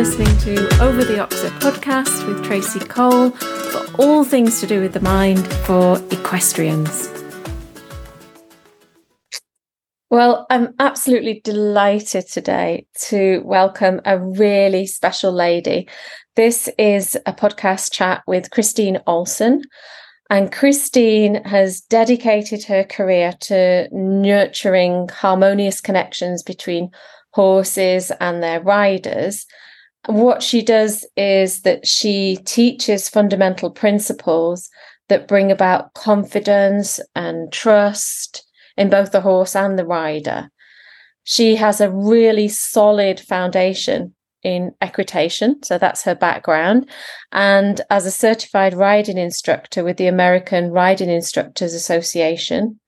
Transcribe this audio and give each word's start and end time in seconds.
listening 0.00 0.38
to 0.38 0.82
Over 0.82 1.04
the 1.04 1.18
Oxer 1.18 1.50
podcast 1.60 2.26
with 2.26 2.42
Tracey 2.42 2.80
Cole 2.80 3.32
for 3.32 4.00
all 4.00 4.24
things 4.24 4.58
to 4.60 4.66
do 4.66 4.80
with 4.80 4.94
the 4.94 5.00
mind 5.00 5.46
for 5.66 5.98
equestrians. 6.10 7.10
Well, 10.08 10.46
I'm 10.48 10.72
absolutely 10.78 11.42
delighted 11.44 12.26
today 12.28 12.86
to 13.08 13.42
welcome 13.44 14.00
a 14.06 14.18
really 14.18 14.86
special 14.86 15.32
lady. 15.32 15.86
This 16.34 16.70
is 16.78 17.14
a 17.26 17.34
podcast 17.34 17.92
chat 17.92 18.22
with 18.26 18.50
Christine 18.50 19.02
Olsen. 19.06 19.64
And 20.30 20.50
Christine 20.50 21.44
has 21.44 21.82
dedicated 21.82 22.64
her 22.64 22.84
career 22.84 23.34
to 23.40 23.86
nurturing 23.92 25.10
harmonious 25.10 25.82
connections 25.82 26.42
between 26.42 26.90
horses 27.32 28.10
and 28.18 28.42
their 28.42 28.62
riders. 28.62 29.44
What 30.06 30.42
she 30.42 30.62
does 30.62 31.06
is 31.16 31.62
that 31.62 31.86
she 31.86 32.38
teaches 32.44 33.08
fundamental 33.08 33.70
principles 33.70 34.70
that 35.08 35.28
bring 35.28 35.50
about 35.50 35.92
confidence 35.94 37.00
and 37.14 37.52
trust 37.52 38.46
in 38.76 38.88
both 38.88 39.12
the 39.12 39.20
horse 39.20 39.54
and 39.54 39.78
the 39.78 39.84
rider. 39.84 40.50
She 41.24 41.56
has 41.56 41.80
a 41.80 41.90
really 41.90 42.48
solid 42.48 43.20
foundation 43.20 44.14
in 44.42 44.72
equitation, 44.80 45.62
so 45.62 45.76
that's 45.76 46.02
her 46.04 46.14
background. 46.14 46.88
And 47.30 47.80
as 47.90 48.06
a 48.06 48.10
certified 48.10 48.72
riding 48.72 49.18
instructor 49.18 49.84
with 49.84 49.98
the 49.98 50.06
American 50.06 50.70
Riding 50.70 51.10
Instructors 51.10 51.74
Association, 51.74 52.80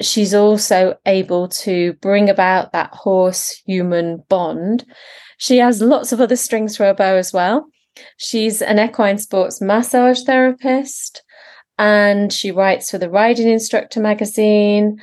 she's 0.00 0.34
also 0.34 0.96
able 1.06 1.48
to 1.48 1.92
bring 1.94 2.28
about 2.28 2.72
that 2.72 2.92
horse 2.92 3.62
human 3.64 4.24
bond. 4.28 4.84
She 5.38 5.58
has 5.58 5.80
lots 5.80 6.12
of 6.12 6.20
other 6.20 6.36
strings 6.36 6.76
to 6.76 6.84
her 6.84 6.94
bow 6.94 7.16
as 7.16 7.32
well. 7.32 7.66
She's 8.16 8.62
an 8.62 8.78
equine 8.78 9.18
sports 9.18 9.60
massage 9.60 10.22
therapist 10.22 11.22
and 11.78 12.32
she 12.32 12.50
writes 12.50 12.90
for 12.90 12.98
the 12.98 13.10
Riding 13.10 13.48
Instructor 13.48 14.00
magazine. 14.00 15.00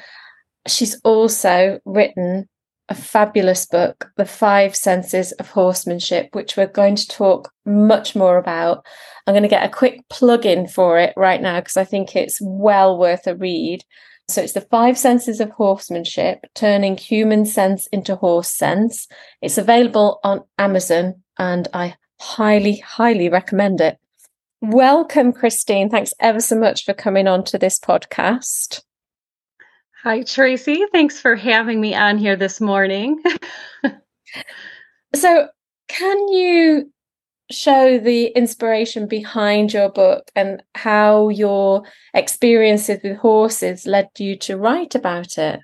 She's 0.68 1.00
also 1.04 1.80
written 1.86 2.48
a 2.90 2.96
fabulous 2.96 3.66
book, 3.66 4.12
The 4.18 4.26
Five 4.26 4.76
Senses 4.76 5.32
of 5.34 5.50
Horsemanship, 5.50 6.30
which 6.34 6.56
we're 6.56 6.68
going 6.68 6.96
to 6.98 7.08
talk 7.08 7.52
much 7.66 8.16
more 8.16 8.38
about. 8.38 8.86
I'm 9.26 9.34
going 9.34 9.44
to 9.44 9.50
get 9.50 9.66
a 9.66 9.74
quick 9.74 10.08
plug 10.10 10.46
in 10.46 10.68
for 10.68 11.00
it 11.00 11.14
right 11.18 11.42
now 11.42 11.60
because 11.60 11.78
I 11.78 11.86
think 11.86 12.16
it's 12.16 12.40
well 12.42 12.98
worth 12.98 13.26
a 13.26 13.36
read. 13.36 13.84
So 14.28 14.42
it's 14.42 14.54
the 14.54 14.62
five 14.62 14.98
senses 14.98 15.40
of 15.40 15.52
horsemanship, 15.52 16.46
turning 16.56 16.98
human 16.98 17.46
sense 17.46 17.88
into 17.88 18.16
horse 18.16 18.50
sense. 18.50 19.08
It's 19.42 19.58
available 19.58 20.20
on 20.24 20.44
Amazon 20.58 21.22
and 21.38 21.68
I 21.74 21.96
highly, 22.20 22.78
highly 22.78 23.30
recommend 23.30 23.82
it. 23.82 24.00
Welcome, 24.62 25.32
Christine. 25.32 25.90
Thanks 25.90 26.14
ever 26.20 26.40
so 26.40 26.56
much 26.56 26.86
for 26.86 26.94
coming 26.94 27.28
on 27.28 27.44
to 27.46 27.60
this 27.60 27.80
podcast. 27.80 28.82
Hi, 30.04 30.24
Tracey. 30.24 30.84
Thanks 30.92 31.20
for 31.20 31.36
having 31.36 31.80
me 31.80 31.94
on 31.94 32.18
here 32.18 32.36
this 32.36 32.60
morning. 32.60 33.22
so, 35.16 35.48
can 35.88 36.28
you 36.30 36.92
show 37.52 38.00
the 38.00 38.28
inspiration 38.28 39.08
behind 39.08 39.74
your 39.74 39.90
book 39.90 40.32
and 40.36 40.64
how 40.74 41.30
your 41.30 41.84
experiences 42.14 43.00
with 43.04 43.18
horses 43.18 43.86
led 43.86 44.10
you 44.18 44.36
to 44.38 44.58
write 44.58 44.96
about 44.96 45.38
it. 45.38 45.60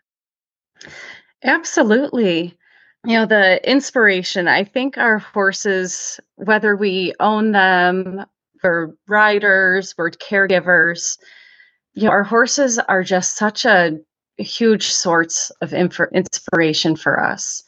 Absolutely. 1.44 2.58
You 3.06 3.14
know, 3.14 3.26
the 3.26 3.68
inspiration, 3.70 4.48
I 4.48 4.64
think 4.64 4.98
our 4.98 5.18
horses, 5.18 6.20
whether 6.36 6.76
we 6.76 7.14
own 7.20 7.52
them, 7.52 8.26
for 8.62 8.96
riders, 9.08 9.96
we're 9.98 10.12
caregivers, 10.12 11.18
you 11.94 12.06
know, 12.06 12.12
our 12.12 12.24
horses 12.24 12.80
are 12.80 13.04
just 13.04 13.36
such 13.36 13.66
a 13.66 13.98
huge 14.38 14.90
source 14.90 15.52
of 15.62 15.74
inf- 15.74 16.00
inspiration 16.14 16.96
for 16.96 17.22
us. 17.22 17.64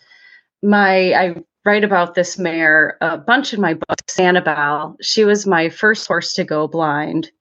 My, 0.62 1.14
I 1.14 1.36
write 1.66 1.84
about 1.84 2.16
this 2.16 2.38
mare 2.38 2.98
a 3.02 3.18
bunch 3.18 3.54
in 3.54 3.62
my 3.62 3.74
book, 3.74 4.02
Sanibel. 4.08 4.96
She 5.02 5.24
was 5.24 5.48
my 5.48 5.70
first 5.70 6.08
horse 6.08 6.34
to 6.34 6.44
go 6.44 6.68
blind. 6.68 7.32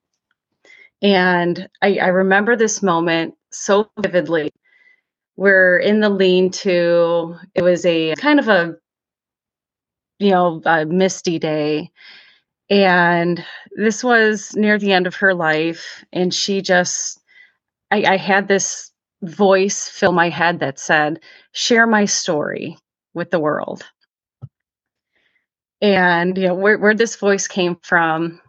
And 1.02 1.68
I, 1.82 1.98
I 1.98 2.06
remember 2.08 2.54
this 2.54 2.82
moment 2.82 3.34
so 3.50 3.90
vividly. 3.98 4.52
We're 5.36 5.78
in 5.78 6.00
the 6.00 6.08
lean 6.10 6.50
to, 6.50 7.36
it 7.54 7.62
was 7.62 7.84
a 7.84 8.14
kind 8.14 8.38
of 8.38 8.48
a, 8.48 8.76
you 10.20 10.30
know, 10.30 10.62
a 10.64 10.84
misty 10.86 11.38
day. 11.38 11.90
And 12.70 13.44
this 13.76 14.04
was 14.04 14.54
near 14.54 14.78
the 14.78 14.92
end 14.92 15.08
of 15.08 15.16
her 15.16 15.34
life. 15.34 16.04
And 16.12 16.32
she 16.32 16.62
just, 16.62 17.20
I, 17.90 18.04
I 18.04 18.16
had 18.16 18.46
this 18.46 18.92
voice 19.22 19.88
fill 19.88 20.12
my 20.12 20.28
head 20.28 20.60
that 20.60 20.78
said, 20.78 21.18
share 21.52 21.86
my 21.86 22.04
story 22.04 22.76
with 23.14 23.30
the 23.30 23.40
world 23.40 23.84
and 25.82 26.38
you 26.38 26.48
know 26.48 26.54
where, 26.54 26.78
where 26.78 26.94
this 26.94 27.16
voice 27.16 27.46
came 27.46 27.76
from 27.82 28.40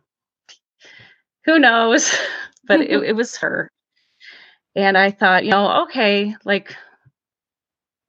who 1.45 1.59
knows? 1.59 2.15
But 2.65 2.79
it, 2.79 3.03
it 3.03 3.15
was 3.17 3.35
her. 3.37 3.69
And 4.73 4.97
i 4.97 5.11
thought 5.11 5.43
you 5.43 5.51
know 5.51 5.83
okay 5.83 6.33
like 6.45 6.73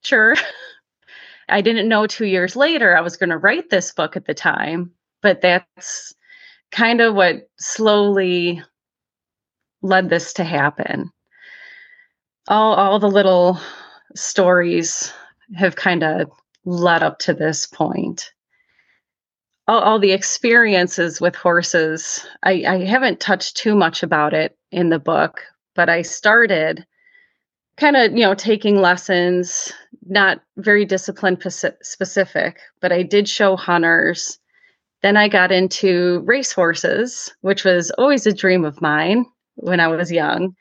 sure. 0.04 0.36
I 1.48 1.60
didn't 1.60 1.88
know 1.88 2.06
two 2.06 2.24
years 2.26 2.56
later 2.56 2.96
i 2.96 3.00
was 3.02 3.16
going 3.16 3.30
to 3.30 3.36
write 3.36 3.68
this 3.68 3.92
book 3.92 4.16
at 4.16 4.26
the 4.26 4.32
time 4.32 4.92
but 5.22 5.40
that's 5.40 6.14
kind 6.70 7.00
of 7.00 7.14
what 7.14 7.48
slowly 7.58 8.62
led 9.84 10.10
this 10.10 10.32
to 10.34 10.44
happen. 10.44 11.10
All 12.48 12.74
all 12.74 12.98
the 12.98 13.08
little 13.08 13.60
stories 14.14 15.12
have 15.56 15.76
kind 15.76 16.02
of 16.02 16.30
led 16.64 17.02
up 17.02 17.18
to 17.20 17.34
this 17.34 17.66
point 17.66 18.32
all, 19.66 19.80
all 19.80 19.98
the 19.98 20.12
experiences 20.12 21.20
with 21.20 21.34
horses. 21.34 22.26
I, 22.42 22.64
I 22.66 22.84
haven't 22.84 23.20
touched 23.20 23.56
too 23.56 23.74
much 23.74 24.02
about 24.02 24.34
it 24.34 24.56
in 24.70 24.90
the 24.90 24.98
book, 24.98 25.42
but 25.74 25.88
I 25.88 26.02
started 26.02 26.86
kind 27.76 27.96
of, 27.96 28.12
you 28.12 28.20
know, 28.20 28.34
taking 28.34 28.80
lessons, 28.80 29.72
not 30.06 30.40
very 30.56 30.84
discipline 30.84 31.38
specific, 31.82 32.60
but 32.80 32.92
I 32.92 33.02
did 33.02 33.28
show 33.28 33.56
hunters. 33.56 34.38
Then 35.02 35.16
I 35.16 35.28
got 35.28 35.52
into 35.52 36.22
race 36.24 36.52
horses, 36.52 37.34
which 37.40 37.64
was 37.64 37.90
always 37.92 38.26
a 38.26 38.32
dream 38.32 38.64
of 38.64 38.80
mine 38.80 39.26
when 39.56 39.80
I 39.80 39.88
was 39.88 40.12
young. 40.12 40.54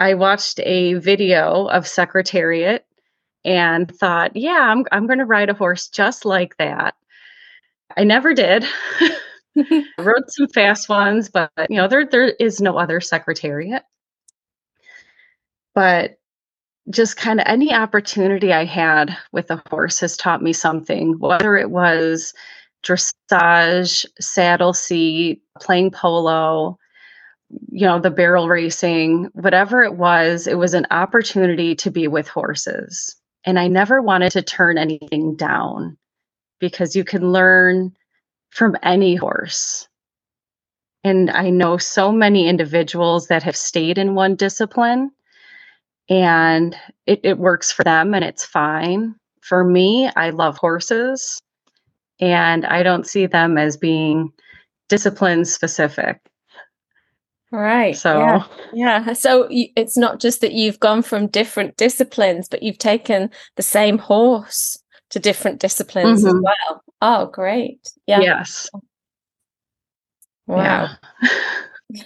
I 0.00 0.14
watched 0.14 0.58
a 0.60 0.94
video 0.94 1.66
of 1.66 1.86
Secretariat 1.86 2.86
and 3.44 3.94
thought, 3.94 4.34
yeah, 4.34 4.68
I'm, 4.70 4.84
I'm 4.90 5.06
going 5.06 5.18
to 5.18 5.24
ride 5.24 5.50
a 5.50 5.54
horse 5.54 5.88
just 5.88 6.24
like 6.24 6.56
that. 6.56 6.94
I 7.96 8.04
never 8.04 8.34
did. 8.34 8.64
Wrote 9.98 10.30
some 10.30 10.48
fast 10.48 10.88
ones, 10.88 11.28
but 11.28 11.50
you 11.68 11.76
know, 11.76 11.88
there 11.88 12.04
there 12.04 12.30
is 12.40 12.60
no 12.60 12.76
other 12.76 13.00
secretariat. 13.00 13.84
But 15.74 16.18
just 16.90 17.16
kind 17.16 17.40
of 17.40 17.46
any 17.46 17.72
opportunity 17.72 18.52
I 18.52 18.64
had 18.64 19.16
with 19.32 19.50
a 19.50 19.62
horse 19.70 20.00
has 20.00 20.16
taught 20.16 20.42
me 20.42 20.52
something, 20.52 21.18
whether 21.18 21.56
it 21.56 21.70
was 21.70 22.34
dressage, 22.84 24.04
saddle 24.20 24.74
seat, 24.74 25.42
playing 25.60 25.90
polo, 25.90 26.78
you 27.70 27.86
know, 27.86 27.98
the 27.98 28.10
barrel 28.10 28.48
racing, 28.48 29.30
whatever 29.32 29.82
it 29.82 29.94
was, 29.94 30.46
it 30.46 30.58
was 30.58 30.74
an 30.74 30.86
opportunity 30.90 31.74
to 31.76 31.90
be 31.90 32.08
with 32.08 32.28
horses. 32.28 33.16
And 33.44 33.58
I 33.58 33.68
never 33.68 34.02
wanted 34.02 34.32
to 34.32 34.42
turn 34.42 34.76
anything 34.76 35.36
down 35.36 35.96
because 36.64 36.96
you 36.96 37.04
can 37.04 37.30
learn 37.30 37.94
from 38.48 38.74
any 38.82 39.14
horse. 39.14 39.86
And 41.04 41.30
I 41.30 41.50
know 41.50 41.76
so 41.76 42.10
many 42.10 42.48
individuals 42.48 43.26
that 43.26 43.42
have 43.42 43.54
stayed 43.54 43.98
in 43.98 44.14
one 44.14 44.34
discipline 44.34 45.10
and 46.08 46.74
it, 47.04 47.20
it 47.22 47.36
works 47.36 47.70
for 47.70 47.84
them 47.84 48.14
and 48.14 48.24
it's 48.24 48.46
fine. 48.46 49.14
For 49.42 49.62
me, 49.62 50.08
I 50.16 50.30
love 50.30 50.56
horses 50.56 51.38
and 52.18 52.64
I 52.64 52.82
don't 52.82 53.06
see 53.06 53.26
them 53.26 53.58
as 53.58 53.76
being 53.76 54.32
discipline 54.88 55.44
specific. 55.44 56.18
Right. 57.52 57.94
So, 57.94 58.20
yeah. 58.20 58.44
yeah. 58.72 59.12
So 59.12 59.48
it's 59.50 59.98
not 59.98 60.18
just 60.18 60.40
that 60.40 60.54
you've 60.54 60.80
gone 60.80 61.02
from 61.02 61.26
different 61.26 61.76
disciplines, 61.76 62.48
but 62.48 62.62
you've 62.62 62.78
taken 62.78 63.28
the 63.56 63.62
same 63.62 63.98
horse 63.98 64.78
to 65.14 65.20
different 65.20 65.60
disciplines 65.60 66.24
mm-hmm. 66.24 66.36
as 66.36 66.42
well. 66.42 66.82
Oh, 67.00 67.26
great. 67.26 67.88
Yeah. 68.08 68.20
Yes. 68.20 68.68
Wow. 70.48 70.88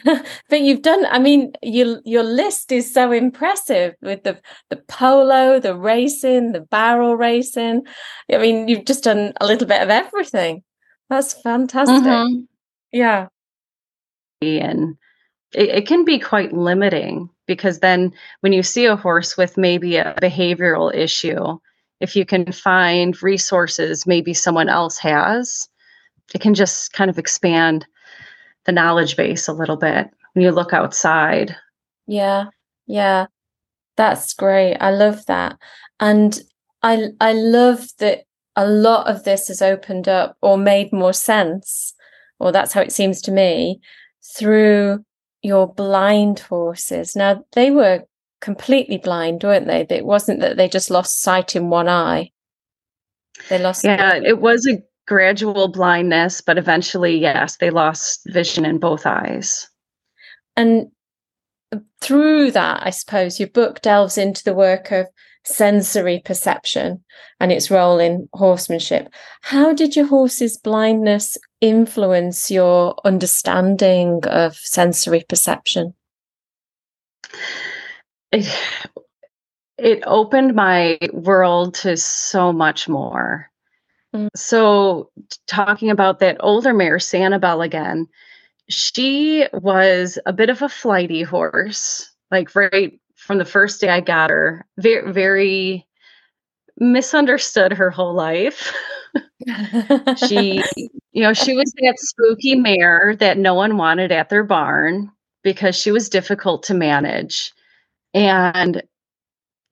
Yeah. 0.04 0.22
but 0.50 0.60
you've 0.60 0.82
done 0.82 1.06
I 1.06 1.18
mean 1.18 1.52
your 1.62 2.02
your 2.04 2.22
list 2.22 2.70
is 2.70 2.92
so 2.92 3.10
impressive 3.10 3.94
with 4.02 4.24
the 4.24 4.38
the 4.68 4.76
polo, 4.88 5.58
the 5.58 5.74
racing, 5.74 6.52
the 6.52 6.60
barrel 6.60 7.16
racing. 7.16 7.86
I 8.30 8.36
mean 8.36 8.68
you've 8.68 8.84
just 8.84 9.04
done 9.04 9.32
a 9.40 9.46
little 9.46 9.66
bit 9.66 9.80
of 9.80 9.88
everything. 9.88 10.62
That's 11.08 11.32
fantastic. 11.32 12.02
Mm-hmm. 12.02 12.40
Yeah. 12.92 13.28
And 14.42 14.98
it, 15.54 15.70
it 15.70 15.86
can 15.86 16.04
be 16.04 16.18
quite 16.18 16.52
limiting 16.52 17.30
because 17.46 17.78
then 17.78 18.12
when 18.40 18.52
you 18.52 18.62
see 18.62 18.84
a 18.84 18.96
horse 18.96 19.38
with 19.38 19.56
maybe 19.56 19.96
a 19.96 20.14
behavioral 20.20 20.94
issue, 20.94 21.58
if 22.00 22.14
you 22.14 22.24
can 22.24 22.52
find 22.52 23.20
resources 23.22 24.06
maybe 24.06 24.32
someone 24.34 24.68
else 24.68 24.98
has, 24.98 25.68
it 26.34 26.40
can 26.40 26.54
just 26.54 26.92
kind 26.92 27.10
of 27.10 27.18
expand 27.18 27.86
the 28.64 28.72
knowledge 28.72 29.16
base 29.16 29.48
a 29.48 29.52
little 29.52 29.76
bit 29.76 30.08
when 30.34 30.44
you 30.44 30.50
look 30.50 30.72
outside. 30.72 31.56
Yeah. 32.06 32.46
Yeah. 32.86 33.26
That's 33.96 34.32
great. 34.32 34.76
I 34.76 34.90
love 34.90 35.26
that. 35.26 35.58
And 36.00 36.40
I 36.82 37.08
I 37.20 37.32
love 37.32 37.88
that 37.98 38.24
a 38.54 38.66
lot 38.66 39.08
of 39.08 39.24
this 39.24 39.48
has 39.48 39.62
opened 39.62 40.08
up 40.08 40.36
or 40.42 40.56
made 40.56 40.92
more 40.92 41.12
sense, 41.12 41.94
or 42.38 42.52
that's 42.52 42.72
how 42.72 42.80
it 42.80 42.92
seems 42.92 43.20
to 43.22 43.32
me, 43.32 43.80
through 44.36 45.04
your 45.42 45.72
blind 45.72 46.40
horses. 46.40 47.16
Now 47.16 47.44
they 47.52 47.70
were 47.70 48.04
completely 48.40 48.98
blind, 48.98 49.42
weren't 49.42 49.66
they? 49.66 49.86
It 49.88 50.04
wasn't 50.04 50.40
that 50.40 50.56
they 50.56 50.68
just 50.68 50.90
lost 50.90 51.22
sight 51.22 51.56
in 51.56 51.70
one 51.70 51.88
eye. 51.88 52.30
They 53.48 53.58
lost 53.58 53.84
Yeah, 53.84 54.14
it 54.14 54.40
was 54.40 54.66
a 54.66 54.82
gradual 55.06 55.68
blindness, 55.68 56.40
but 56.40 56.58
eventually, 56.58 57.16
yes, 57.16 57.56
they 57.56 57.70
lost 57.70 58.20
vision 58.26 58.64
in 58.64 58.78
both 58.78 59.06
eyes. 59.06 59.68
And 60.56 60.88
through 62.00 62.52
that, 62.52 62.82
I 62.84 62.90
suppose 62.90 63.38
your 63.38 63.48
book 63.48 63.80
delves 63.80 64.18
into 64.18 64.44
the 64.44 64.54
work 64.54 64.90
of 64.90 65.06
sensory 65.44 66.20
perception 66.24 67.02
and 67.40 67.50
its 67.50 67.70
role 67.70 67.98
in 67.98 68.28
horsemanship. 68.34 69.08
How 69.42 69.72
did 69.72 69.96
your 69.96 70.06
horse's 70.06 70.58
blindness 70.58 71.36
influence 71.60 72.50
your 72.50 72.94
understanding 73.04 74.20
of 74.26 74.56
sensory 74.56 75.24
perception? 75.28 75.94
It, 78.32 78.46
it 79.78 80.02
opened 80.06 80.54
my 80.54 80.98
world 81.12 81.74
to 81.74 81.96
so 81.96 82.52
much 82.52 82.88
more. 82.88 83.50
Mm. 84.14 84.28
So, 84.34 85.10
talking 85.46 85.90
about 85.90 86.18
that 86.20 86.36
older 86.40 86.72
mare, 86.72 86.98
Sanibel, 86.98 87.64
again, 87.64 88.08
she 88.68 89.46
was 89.52 90.18
a 90.26 90.32
bit 90.32 90.50
of 90.50 90.62
a 90.62 90.68
flighty 90.68 91.22
horse, 91.22 92.10
like 92.30 92.54
right 92.54 92.98
from 93.16 93.38
the 93.38 93.44
first 93.44 93.80
day 93.80 93.88
I 93.88 94.00
got 94.00 94.30
her. 94.30 94.66
Very, 94.78 95.12
very 95.12 95.86
misunderstood 96.78 97.72
her 97.72 97.90
whole 97.90 98.14
life. 98.14 98.72
she, 100.26 100.62
you 101.12 101.22
know, 101.22 101.32
she 101.32 101.54
was 101.54 101.72
that 101.78 101.94
spooky 101.98 102.54
mare 102.54 103.16
that 103.16 103.38
no 103.38 103.54
one 103.54 103.76
wanted 103.76 104.12
at 104.12 104.28
their 104.28 104.44
barn 104.44 105.10
because 105.42 105.76
she 105.76 105.90
was 105.90 106.08
difficult 106.08 106.62
to 106.64 106.74
manage. 106.74 107.52
And 108.14 108.82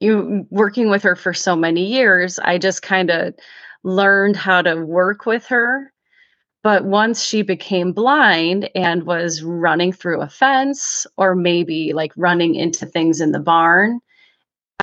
you 0.01 0.47
working 0.51 0.91
with 0.91 1.03
her 1.03 1.17
for 1.17 1.33
so 1.33 1.57
many 1.57 1.87
years, 1.87 2.39
I 2.39 2.59
just 2.59 2.83
kind 2.83 3.11
of 3.11 3.35
learned 3.83 4.37
how 4.37 4.63
to 4.63 4.77
work 4.77 5.27
with 5.27 5.47
her 5.47 5.93
but 6.67 6.85
once 6.85 7.23
she 7.23 7.43
became 7.43 7.93
blind 7.93 8.69
and 8.75 9.05
was 9.05 9.41
running 9.41 9.93
through 9.93 10.21
a 10.21 10.29
fence 10.29 11.07
or 11.17 11.37
maybe 11.37 11.93
like 11.93 12.13
running 12.17 12.57
into 12.57 12.85
things 12.85 13.21
in 13.21 13.31
the 13.31 13.39
barn, 13.39 14.01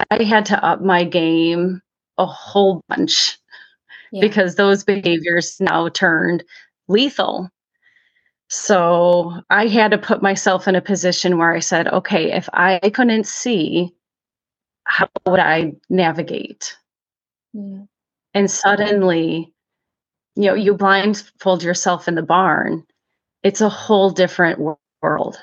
I 0.10 0.24
had 0.24 0.46
to 0.46 0.66
up 0.66 0.80
my 0.82 1.04
game 1.04 1.82
a 2.18 2.26
whole 2.26 2.82
bunch 2.88 3.38
yeah. 4.14 4.22
because 4.22 4.56
those 4.56 4.86
behaviors 4.86 5.60
now 5.60 5.90
turned 5.90 6.46
lethal. 6.88 7.50
So 8.56 9.42
I 9.50 9.68
had 9.68 9.92
to 9.92 9.98
put 9.98 10.22
myself 10.22 10.68
in 10.68 10.76
a 10.76 10.82
position 10.82 11.38
where 11.38 11.54
I 11.54 11.60
said, 11.60 11.88
okay, 11.88 12.32
if 12.32 12.48
I 12.54 12.80
couldn't 12.94 13.26
see, 13.26 13.92
how 14.86 15.10
would 15.26 15.40
I 15.40 15.74
navigate? 15.90 16.78
Yeah. 17.54 17.84
And 18.36 18.50
suddenly 18.50 19.54
you 20.36 20.46
know 20.46 20.54
you 20.54 20.74
blindfold 20.74 21.64
yourself 21.64 22.08
in 22.08 22.16
the 22.16 22.24
barn 22.24 22.84
it's 23.44 23.62
a 23.62 23.70
whole 23.70 24.10
different 24.10 24.60
world 25.02 25.38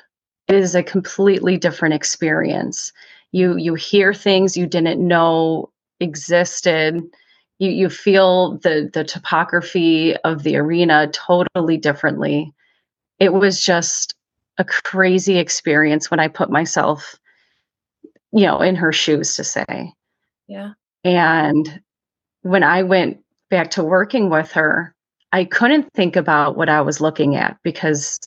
it 0.48 0.54
is 0.54 0.74
a 0.74 0.82
completely 0.82 1.56
different 1.56 1.94
experience 1.94 2.92
you 3.32 3.56
you 3.56 3.74
hear 3.74 4.12
things 4.12 4.56
you 4.56 4.66
didn't 4.66 5.06
know 5.06 5.70
existed 6.00 7.02
you 7.58 7.70
you 7.70 7.88
feel 7.88 8.58
the 8.58 8.90
the 8.92 9.04
topography 9.04 10.16
of 10.18 10.42
the 10.42 10.56
arena 10.56 11.08
totally 11.12 11.76
differently 11.76 12.52
it 13.20 13.32
was 13.32 13.62
just 13.62 14.14
a 14.58 14.64
crazy 14.64 15.38
experience 15.38 16.10
when 16.10 16.20
i 16.20 16.28
put 16.28 16.50
myself 16.50 17.16
you 18.32 18.46
know 18.46 18.60
in 18.60 18.74
her 18.74 18.92
shoes 18.92 19.36
to 19.36 19.44
say 19.44 19.92
yeah 20.48 20.72
and 21.04 21.80
when 22.42 22.62
i 22.62 22.82
went 22.82 23.22
back 23.50 23.72
to 23.72 23.84
working 23.84 24.30
with 24.30 24.52
her, 24.52 24.94
I 25.32 25.44
couldn't 25.44 25.92
think 25.92 26.16
about 26.16 26.56
what 26.56 26.68
I 26.68 26.80
was 26.80 27.00
looking 27.00 27.36
at 27.36 27.58
because 27.62 28.18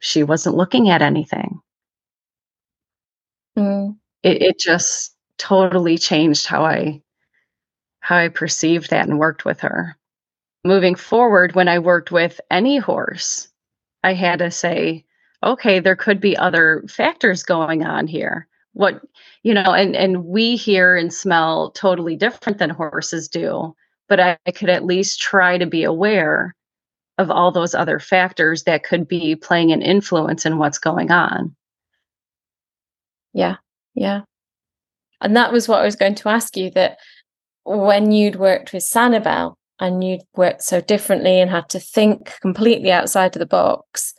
she 0.00 0.22
wasn't 0.22 0.56
looking 0.56 0.90
at 0.90 1.02
anything. 1.02 1.60
Mm. 3.58 3.96
It, 4.22 4.42
it 4.42 4.58
just 4.58 5.16
totally 5.38 5.98
changed 5.98 6.46
how 6.46 6.64
I 6.64 7.02
how 8.00 8.16
I 8.16 8.28
perceived 8.28 8.90
that 8.90 9.08
and 9.08 9.18
worked 9.18 9.44
with 9.44 9.60
her. 9.60 9.96
Moving 10.64 10.94
forward, 10.94 11.54
when 11.54 11.68
I 11.68 11.78
worked 11.78 12.10
with 12.10 12.40
any 12.50 12.78
horse, 12.78 13.48
I 14.04 14.14
had 14.14 14.38
to 14.40 14.50
say, 14.50 15.04
okay, 15.42 15.80
there 15.80 15.96
could 15.96 16.20
be 16.20 16.36
other 16.36 16.84
factors 16.88 17.42
going 17.42 17.84
on 17.84 18.06
here. 18.06 18.46
What 18.74 19.02
you 19.42 19.54
know, 19.54 19.72
and 19.72 19.96
and 19.96 20.24
we 20.24 20.56
hear 20.56 20.96
and 20.96 21.12
smell 21.12 21.70
totally 21.72 22.16
different 22.16 22.58
than 22.58 22.70
horses 22.70 23.28
do 23.28 23.74
but 24.08 24.18
I, 24.18 24.38
I 24.46 24.50
could 24.50 24.70
at 24.70 24.84
least 24.84 25.20
try 25.20 25.58
to 25.58 25.66
be 25.66 25.84
aware 25.84 26.54
of 27.18 27.30
all 27.30 27.52
those 27.52 27.74
other 27.74 27.98
factors 27.98 28.64
that 28.64 28.84
could 28.84 29.06
be 29.06 29.36
playing 29.36 29.70
an 29.72 29.82
influence 29.82 30.46
in 30.46 30.58
what's 30.58 30.78
going 30.78 31.10
on. 31.10 31.54
Yeah, 33.34 33.56
yeah. 33.94 34.22
And 35.20 35.36
that 35.36 35.52
was 35.52 35.68
what 35.68 35.80
I 35.80 35.84
was 35.84 35.96
going 35.96 36.14
to 36.16 36.28
ask 36.28 36.56
you 36.56 36.70
that 36.70 36.98
when 37.64 38.12
you'd 38.12 38.36
worked 38.36 38.72
with 38.72 38.84
Sanibel 38.84 39.54
and 39.80 40.02
you'd 40.02 40.22
worked 40.36 40.62
so 40.62 40.80
differently 40.80 41.40
and 41.40 41.50
had 41.50 41.68
to 41.70 41.80
think 41.80 42.32
completely 42.40 42.90
outside 42.90 43.34
of 43.36 43.40
the 43.40 43.46
box, 43.46 44.14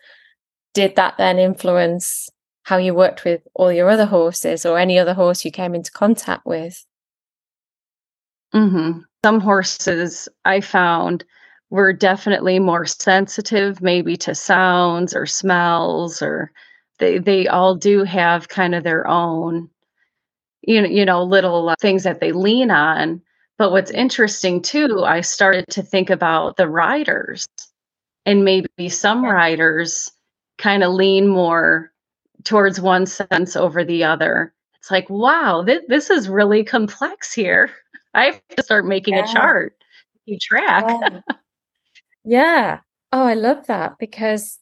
did 0.73 0.95
that 0.95 1.15
then 1.17 1.37
influence 1.37 2.29
how 2.63 2.77
you 2.77 2.93
worked 2.93 3.25
with 3.25 3.41
all 3.55 3.71
your 3.71 3.89
other 3.89 4.05
horses 4.05 4.65
or 4.65 4.77
any 4.77 4.99
other 4.99 5.13
horse 5.13 5.43
you 5.43 5.51
came 5.51 5.75
into 5.75 5.91
contact 5.91 6.45
with? 6.45 6.85
Mm-hmm 8.53 8.99
some 9.23 9.39
horses 9.39 10.29
I 10.45 10.61
found 10.61 11.25
were 11.69 11.93
definitely 11.93 12.59
more 12.59 12.85
sensitive 12.85 13.81
maybe 13.81 14.15
to 14.17 14.33
sounds 14.33 15.15
or 15.15 15.25
smells 15.25 16.21
or 16.21 16.51
they 16.99 17.19
they 17.19 17.47
all 17.47 17.75
do 17.75 18.03
have 18.03 18.49
kind 18.49 18.73
of 18.73 18.83
their 18.83 19.07
own 19.07 19.69
you 20.61 20.81
know 20.81 20.87
you 20.87 21.05
know 21.05 21.23
little 21.23 21.69
uh, 21.69 21.75
things 21.79 22.03
that 22.03 22.19
they 22.19 22.31
lean 22.31 22.71
on 22.71 23.21
but 23.59 23.71
what's 23.71 23.91
interesting 23.91 24.61
too 24.61 25.03
i 25.05 25.21
started 25.21 25.65
to 25.69 25.83
think 25.83 26.09
about 26.09 26.57
the 26.57 26.67
riders 26.67 27.47
and 28.25 28.43
maybe 28.43 28.89
some 28.89 29.23
riders 29.23 30.11
kind 30.57 30.83
of 30.83 30.93
lean 30.93 31.27
more 31.27 31.91
towards 32.43 32.81
one 32.81 33.05
sense 33.05 33.55
over 33.55 33.83
the 33.83 34.03
other 34.03 34.51
it's 34.79 34.89
like 34.89 35.07
wow 35.09 35.63
th- 35.63 35.83
this 35.87 36.09
is 36.09 36.27
really 36.27 36.63
complex 36.63 37.31
here 37.31 37.69
I 38.13 38.25
have 38.25 38.41
to 38.57 38.63
start 38.63 38.85
making 38.85 39.15
yeah. 39.15 39.23
a 39.23 39.33
chart, 39.33 39.75
keep 40.25 40.39
track. 40.39 40.85
Yeah. 40.87 41.35
yeah. 42.25 42.79
Oh, 43.11 43.23
I 43.23 43.33
love 43.33 43.67
that 43.67 43.97
because 43.99 44.59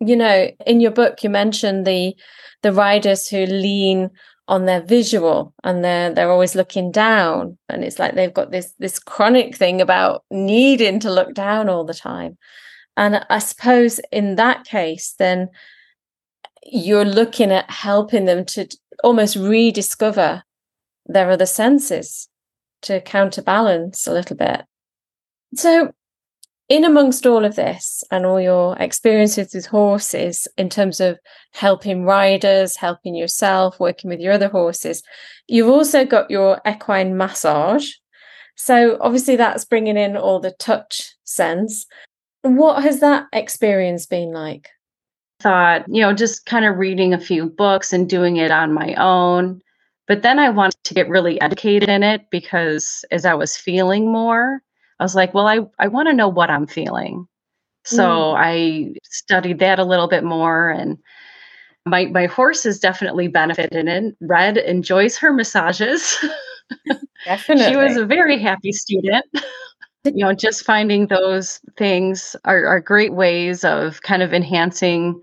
you 0.00 0.16
know, 0.16 0.50
in 0.66 0.80
your 0.80 0.90
book 0.90 1.22
you 1.22 1.30
mentioned 1.30 1.86
the 1.86 2.14
the 2.62 2.72
riders 2.72 3.28
who 3.28 3.46
lean 3.46 4.10
on 4.46 4.66
their 4.66 4.82
visual 4.82 5.54
and 5.64 5.82
they're 5.82 6.12
they're 6.12 6.30
always 6.30 6.54
looking 6.54 6.92
down 6.92 7.56
and 7.68 7.82
it's 7.82 7.98
like 7.98 8.14
they've 8.14 8.34
got 8.34 8.50
this 8.50 8.74
this 8.78 8.98
chronic 8.98 9.56
thing 9.56 9.80
about 9.80 10.22
needing 10.30 11.00
to 11.00 11.10
look 11.10 11.32
down 11.32 11.68
all 11.68 11.84
the 11.84 11.94
time 11.94 12.36
and 12.96 13.24
i 13.30 13.38
suppose 13.38 14.00
in 14.12 14.36
that 14.36 14.64
case 14.64 15.14
then 15.18 15.48
you're 16.66 17.04
looking 17.04 17.52
at 17.52 17.70
helping 17.70 18.24
them 18.24 18.44
to 18.44 18.66
almost 19.02 19.36
rediscover 19.36 20.42
their 21.06 21.30
other 21.30 21.46
senses 21.46 22.28
to 22.82 23.00
counterbalance 23.00 24.06
a 24.06 24.12
little 24.12 24.36
bit. 24.36 24.62
So, 25.54 25.92
in 26.68 26.84
amongst 26.84 27.26
all 27.26 27.44
of 27.44 27.56
this 27.56 28.02
and 28.10 28.24
all 28.24 28.40
your 28.40 28.76
experiences 28.78 29.54
with 29.54 29.66
horses 29.66 30.48
in 30.56 30.70
terms 30.70 30.98
of 31.00 31.18
helping 31.52 32.04
riders, 32.04 32.76
helping 32.76 33.14
yourself, 33.14 33.78
working 33.78 34.08
with 34.08 34.20
your 34.20 34.32
other 34.32 34.48
horses, 34.48 35.02
you've 35.46 35.68
also 35.68 36.04
got 36.04 36.30
your 36.30 36.60
equine 36.66 37.16
massage. 37.16 37.90
So, 38.56 38.98
obviously, 39.00 39.36
that's 39.36 39.64
bringing 39.64 39.96
in 39.96 40.16
all 40.16 40.40
the 40.40 40.52
touch 40.52 41.14
sense. 41.24 41.86
what 42.42 42.82
has 42.82 43.00
that 43.00 43.26
experience 43.32 44.06
been 44.06 44.32
like? 44.32 44.68
Thought, 45.40 45.84
you 45.88 46.02
know, 46.02 46.12
just 46.12 46.46
kind 46.46 46.64
of 46.64 46.76
reading 46.76 47.12
a 47.12 47.20
few 47.20 47.46
books 47.46 47.92
and 47.92 48.08
doing 48.08 48.36
it 48.36 48.50
on 48.50 48.72
my 48.72 48.94
own. 48.94 49.60
But 50.06 50.22
then 50.22 50.38
I 50.38 50.50
wanted 50.50 50.82
to 50.84 50.94
get 50.94 51.08
really 51.08 51.40
educated 51.40 51.88
in 51.88 52.02
it 52.02 52.26
because 52.30 53.04
as 53.10 53.24
I 53.24 53.34
was 53.34 53.56
feeling 53.56 54.12
more, 54.12 54.62
I 55.00 55.04
was 55.04 55.14
like, 55.14 55.34
well, 55.34 55.46
I, 55.46 55.60
I 55.78 55.88
want 55.88 56.08
to 56.08 56.14
know 56.14 56.28
what 56.28 56.50
I'm 56.50 56.66
feeling. 56.66 57.26
So 57.84 58.04
mm. 58.04 58.34
I 58.38 58.94
studied 59.04 59.58
that 59.58 59.78
a 59.78 59.84
little 59.84 60.08
bit 60.08 60.24
more 60.24 60.70
and 60.70 60.98
my 61.86 62.06
my 62.06 62.26
horse 62.26 62.64
has 62.64 62.78
definitely 62.78 63.28
benefited 63.28 63.86
in 63.86 64.16
Red 64.20 64.56
enjoys 64.56 65.18
her 65.18 65.32
massages. 65.32 66.16
Definitely. 67.24 67.64
she 67.68 67.76
was 67.76 67.96
a 67.96 68.06
very 68.06 68.38
happy 68.38 68.72
student. 68.72 69.24
you 70.04 70.24
know, 70.24 70.32
just 70.32 70.64
finding 70.64 71.06
those 71.06 71.60
things 71.76 72.36
are, 72.44 72.66
are 72.66 72.80
great 72.80 73.12
ways 73.12 73.64
of 73.64 74.00
kind 74.02 74.22
of 74.22 74.32
enhancing 74.32 75.20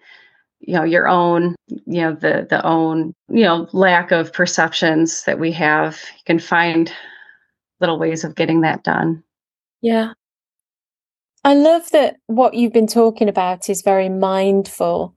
you 0.59 0.75
know 0.75 0.83
your 0.83 1.07
own 1.07 1.55
you 1.67 2.01
know 2.01 2.13
the 2.13 2.45
the 2.49 2.63
own 2.63 3.13
you 3.29 3.43
know 3.43 3.67
lack 3.73 4.11
of 4.11 4.31
perceptions 4.31 5.23
that 5.23 5.39
we 5.39 5.51
have 5.51 5.99
you 6.15 6.23
can 6.25 6.39
find 6.39 6.93
little 7.79 7.97
ways 7.97 8.23
of 8.23 8.35
getting 8.35 8.61
that 8.61 8.83
done 8.83 9.23
yeah. 9.81 10.13
I 11.43 11.55
love 11.55 11.89
that 11.91 12.17
what 12.27 12.53
you've 12.53 12.73
been 12.73 12.87
talking 12.87 13.27
about 13.27 13.69
is 13.69 13.81
very 13.81 14.09
mindful 14.09 15.15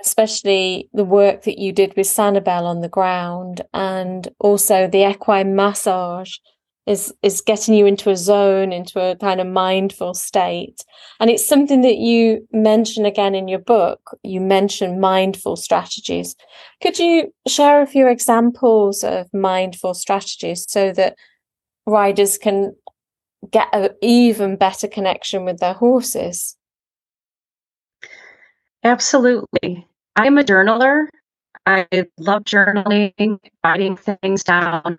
especially 0.00 0.88
the 0.92 1.04
work 1.04 1.42
that 1.44 1.58
you 1.58 1.72
did 1.72 1.96
with 1.96 2.06
sanibel 2.06 2.62
on 2.62 2.80
the 2.80 2.88
ground 2.88 3.62
and 3.72 4.28
also 4.38 4.86
the 4.86 5.08
equine 5.08 5.54
massage 5.56 6.34
is 6.86 7.12
is 7.22 7.40
getting 7.40 7.74
you 7.74 7.84
into 7.84 8.10
a 8.10 8.16
zone 8.16 8.72
into 8.72 9.00
a 9.00 9.16
kind 9.16 9.40
of 9.40 9.46
mindful 9.46 10.14
state. 10.14 10.84
And 11.18 11.28
it's 11.28 11.46
something 11.46 11.80
that 11.80 11.96
you 11.96 12.46
mention 12.52 13.04
again 13.04 13.34
in 13.34 13.48
your 13.48 13.58
book. 13.58 14.16
You 14.22 14.40
mention 14.40 15.00
mindful 15.00 15.56
strategies. 15.56 16.36
Could 16.80 16.98
you 16.98 17.34
share 17.48 17.82
a 17.82 17.88
few 17.88 18.06
examples 18.06 19.02
of 19.02 19.26
mindful 19.34 19.94
strategies 19.94 20.64
so 20.68 20.92
that 20.92 21.16
riders 21.86 22.38
can 22.38 22.76
get 23.50 23.68
an 23.72 23.90
even 24.02 24.56
better 24.56 24.88
connection 24.88 25.44
with 25.44 25.58
their 25.58 25.74
horses 25.74 26.56
absolutely 28.84 29.86
i'm 30.16 30.38
a 30.38 30.44
journaler 30.44 31.06
i 31.66 31.86
love 32.18 32.42
journaling 32.44 33.38
writing 33.64 33.96
things 33.96 34.42
down 34.42 34.98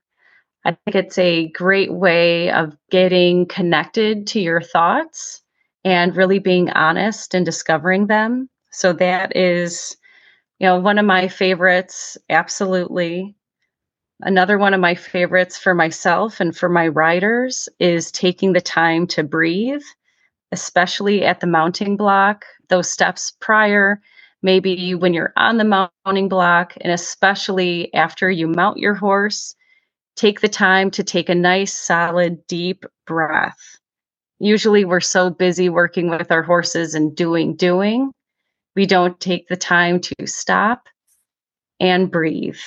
I 0.67 0.71
think 0.71 0.95
it's 0.95 1.17
a 1.17 1.47
great 1.51 1.93
way 1.93 2.51
of 2.51 2.75
getting 2.91 3.45
connected 3.45 4.27
to 4.27 4.41
your 4.41 4.59
thoughts 4.59 5.41
and 5.85 6.13
really 6.13 6.39
being 6.39 6.69
honest 6.71 7.33
and 7.33 7.45
discovering 7.45 8.07
them. 8.07 8.49
So 8.71 8.91
that 8.91 9.33
is, 9.33 9.95
you 10.59 10.67
know, 10.67 10.77
one 10.77 10.99
of 10.99 11.05
my 11.05 11.29
favorites, 11.29 12.17
absolutely. 12.29 13.33
Another 14.21 14.57
one 14.57 14.73
of 14.73 14.79
my 14.79 14.95
favorites 14.95 15.57
for 15.57 15.73
myself 15.73 16.39
and 16.39 16.55
for 16.55 16.69
my 16.69 16.87
riders 16.87 17.69
is 17.79 18.11
taking 18.11 18.53
the 18.53 18.61
time 18.61 19.05
to 19.07 19.23
breathe, 19.23 19.83
especially 20.51 21.23
at 21.23 21.39
the 21.39 21.47
mounting 21.47 21.97
block, 21.97 22.45
those 22.69 22.89
steps 22.89 23.31
prior, 23.39 24.01
maybe 24.41 24.95
when 24.95 25.13
you're 25.13 25.33
on 25.37 25.57
the 25.57 25.89
mounting 26.05 26.29
block, 26.29 26.73
and 26.81 26.91
especially 26.91 27.93
after 27.93 28.29
you 28.29 28.47
mount 28.47 28.77
your 28.77 28.95
horse 28.95 29.55
take 30.17 30.41
the 30.41 30.49
time 30.49 30.91
to 30.91 31.03
take 31.03 31.29
a 31.29 31.35
nice, 31.35 31.73
solid, 31.73 32.45
deep 32.47 32.85
breath. 33.05 33.77
Usually, 34.39 34.83
we're 34.83 34.99
so 34.99 35.29
busy 35.29 35.69
working 35.69 36.09
with 36.09 36.31
our 36.31 36.43
horses 36.43 36.95
and 36.95 37.15
doing, 37.15 37.55
doing, 37.55 38.11
we 38.75 38.85
don't 38.85 39.19
take 39.19 39.47
the 39.47 39.55
time 39.55 39.99
to 40.01 40.27
stop 40.27 40.87
and 41.79 42.11
breathe. 42.11 42.59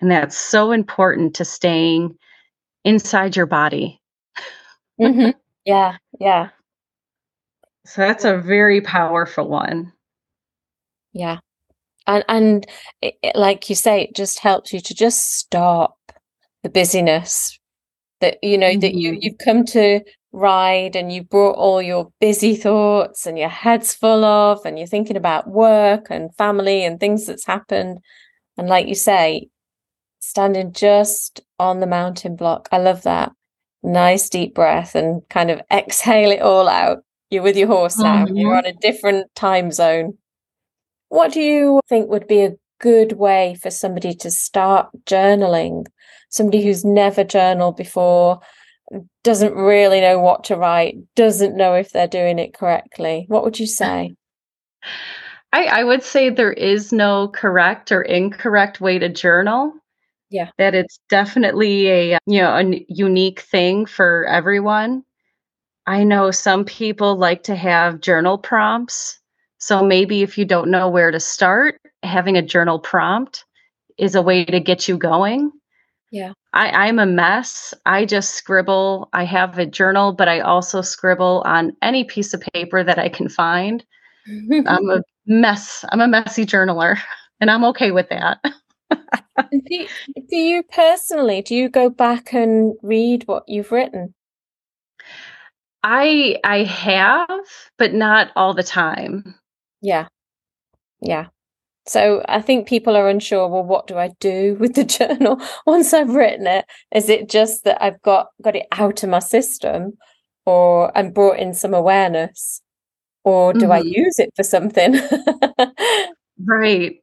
And 0.00 0.10
that's 0.10 0.36
so 0.36 0.70
important 0.72 1.34
to 1.36 1.44
staying 1.44 2.16
inside 2.84 3.36
your 3.36 3.46
body. 3.46 4.00
Mm-hmm. 5.00 5.30
Yeah, 5.64 5.96
yeah. 6.20 6.50
So 7.84 8.02
that's 8.02 8.24
a 8.24 8.38
very 8.38 8.80
powerful 8.80 9.48
one. 9.48 9.92
Yeah. 11.12 11.38
And 12.06 12.24
and 12.28 12.66
it, 13.02 13.14
like 13.34 13.68
you 13.68 13.74
say, 13.74 14.02
it 14.02 14.14
just 14.14 14.38
helps 14.38 14.72
you 14.72 14.80
to 14.80 14.94
just 14.94 15.34
stop 15.34 15.96
the 16.62 16.68
busyness 16.68 17.58
that 18.20 18.38
you 18.42 18.58
know 18.58 18.70
mm-hmm. 18.70 18.80
that 18.80 18.94
you 18.94 19.12
mm-hmm. 19.12 19.18
you've 19.22 19.38
come 19.38 19.64
to 19.66 20.00
ride 20.32 20.96
and 20.96 21.12
you 21.12 21.22
brought 21.22 21.56
all 21.56 21.80
your 21.80 22.12
busy 22.20 22.54
thoughts 22.54 23.26
and 23.26 23.38
your 23.38 23.48
head's 23.48 23.94
full 23.94 24.24
of 24.24 24.64
and 24.64 24.78
you're 24.78 24.86
thinking 24.86 25.16
about 25.16 25.48
work 25.48 26.06
and 26.10 26.34
family 26.36 26.84
and 26.84 27.00
things 27.00 27.26
that's 27.26 27.46
happened 27.46 27.98
and 28.58 28.68
like 28.68 28.86
you 28.86 28.94
say 28.94 29.48
standing 30.38 30.72
just 30.72 31.40
on 31.58 31.80
the 31.80 31.86
mounting 31.86 32.36
block. 32.36 32.68
I 32.70 32.78
love 32.78 33.02
that. 33.02 33.32
Nice 33.82 34.28
deep 34.28 34.54
breath 34.54 34.94
and 34.94 35.20
kind 35.28 35.50
of 35.50 35.60
exhale 35.72 36.30
it 36.30 36.40
all 36.40 36.68
out. 36.68 36.98
You're 37.28 37.42
with 37.42 37.56
your 37.56 37.66
horse 37.66 37.98
now. 37.98 38.24
Mm-hmm. 38.24 38.36
you're 38.36 38.56
on 38.56 38.64
a 38.64 38.72
different 38.72 39.34
time 39.34 39.72
zone. 39.72 40.16
What 41.08 41.32
do 41.32 41.40
you 41.40 41.80
think 41.88 42.08
would 42.08 42.28
be 42.28 42.42
a 42.42 42.54
good 42.80 43.14
way 43.14 43.56
for 43.60 43.72
somebody 43.72 44.14
to 44.14 44.30
start 44.30 44.88
journaling? 45.06 45.86
Somebody 46.28 46.62
who's 46.62 46.84
never 46.84 47.24
journaled 47.24 47.76
before, 47.76 48.38
doesn't 49.24 49.54
really 49.54 50.00
know 50.00 50.20
what 50.20 50.44
to 50.44 50.56
write, 50.56 50.98
doesn't 51.16 51.56
know 51.56 51.74
if 51.74 51.90
they're 51.90 52.06
doing 52.06 52.38
it 52.38 52.54
correctly, 52.54 53.24
what 53.26 53.42
would 53.42 53.58
you 53.58 53.66
say? 53.66 54.14
I, 55.52 55.64
I 55.64 55.84
would 55.84 56.02
say 56.02 56.28
there 56.28 56.52
is 56.52 56.92
no 56.92 57.26
correct 57.28 57.90
or 57.90 58.02
incorrect 58.02 58.80
way 58.80 58.98
to 58.98 59.08
journal. 59.08 59.72
Yeah. 60.30 60.50
That 60.58 60.74
it's 60.74 61.00
definitely 61.08 61.88
a 61.88 62.18
you 62.26 62.40
know 62.40 62.54
a 62.56 62.84
unique 62.88 63.40
thing 63.40 63.86
for 63.86 64.26
everyone. 64.26 65.04
I 65.86 66.04
know 66.04 66.30
some 66.30 66.64
people 66.64 67.16
like 67.16 67.42
to 67.44 67.56
have 67.56 68.00
journal 68.00 68.36
prompts. 68.36 69.18
So 69.58 69.82
maybe 69.82 70.22
if 70.22 70.36
you 70.36 70.44
don't 70.44 70.70
know 70.70 70.88
where 70.88 71.10
to 71.10 71.18
start, 71.18 71.80
having 72.02 72.36
a 72.36 72.42
journal 72.42 72.78
prompt 72.78 73.44
is 73.96 74.14
a 74.14 74.22
way 74.22 74.44
to 74.44 74.60
get 74.60 74.86
you 74.86 74.98
going. 74.98 75.50
Yeah. 76.10 76.32
I, 76.52 76.88
I'm 76.88 76.98
a 76.98 77.06
mess. 77.06 77.74
I 77.86 78.04
just 78.04 78.34
scribble. 78.34 79.08
I 79.12 79.24
have 79.24 79.58
a 79.58 79.66
journal, 79.66 80.12
but 80.12 80.28
I 80.28 80.40
also 80.40 80.80
scribble 80.80 81.42
on 81.44 81.76
any 81.82 82.04
piece 82.04 82.32
of 82.32 82.40
paper 82.54 82.84
that 82.84 82.98
I 82.98 83.08
can 83.08 83.28
find. 83.28 83.84
I'm 84.66 84.90
a 84.90 85.02
mess. 85.26 85.84
I'm 85.90 86.00
a 86.00 86.08
messy 86.08 86.44
journaler, 86.44 86.98
and 87.40 87.50
I'm 87.50 87.64
okay 87.64 87.90
with 87.90 88.08
that. 88.10 88.40
do, 88.90 89.86
do 90.28 90.36
you 90.36 90.62
personally 90.62 91.42
do 91.42 91.54
you 91.54 91.68
go 91.68 91.90
back 91.90 92.32
and 92.32 92.74
read 92.82 93.24
what 93.26 93.44
you've 93.46 93.72
written? 93.72 94.14
I 95.82 96.36
I 96.44 96.64
have, 96.64 97.28
but 97.78 97.94
not 97.94 98.30
all 98.36 98.54
the 98.54 98.62
time. 98.62 99.34
Yeah. 99.80 100.08
Yeah. 101.00 101.26
So 101.86 102.22
I 102.28 102.42
think 102.42 102.68
people 102.68 102.96
are 102.96 103.08
unsure. 103.08 103.48
Well, 103.48 103.64
what 103.64 103.86
do 103.86 103.96
I 103.96 104.10
do 104.20 104.56
with 104.60 104.74
the 104.74 104.84
journal 104.84 105.40
once 105.66 105.92
I've 105.94 106.14
written 106.14 106.46
it? 106.46 106.66
Is 106.94 107.08
it 107.08 107.28
just 107.28 107.64
that 107.64 107.82
I've 107.82 108.00
got 108.02 108.28
got 108.42 108.56
it 108.56 108.66
out 108.72 109.02
of 109.02 109.10
my 109.10 109.20
system, 109.20 109.94
or 110.46 110.96
and 110.96 111.14
brought 111.14 111.38
in 111.38 111.54
some 111.54 111.74
awareness, 111.74 112.62
or 113.24 113.52
do 113.52 113.60
mm-hmm. 113.60 113.72
I 113.72 113.78
use 113.80 114.18
it 114.18 114.32
for 114.36 114.42
something? 114.42 115.00
right. 116.44 116.96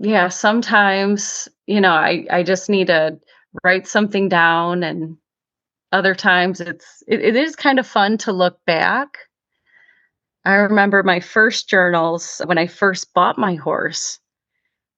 Yeah. 0.00 0.28
Sometimes 0.28 1.48
you 1.66 1.80
know 1.80 1.92
I 1.92 2.26
I 2.30 2.42
just 2.42 2.68
need 2.68 2.88
to 2.88 3.18
write 3.64 3.86
something 3.86 4.28
down, 4.28 4.82
and 4.82 5.16
other 5.92 6.14
times 6.14 6.60
it's 6.60 7.02
it, 7.08 7.20
it 7.20 7.36
is 7.36 7.56
kind 7.56 7.78
of 7.78 7.86
fun 7.86 8.18
to 8.18 8.32
look 8.32 8.58
back. 8.66 9.18
I 10.44 10.54
remember 10.54 11.02
my 11.02 11.18
first 11.18 11.68
journals 11.68 12.40
when 12.46 12.56
I 12.56 12.68
first 12.68 13.12
bought 13.14 13.36
my 13.36 13.56
horse 13.56 14.20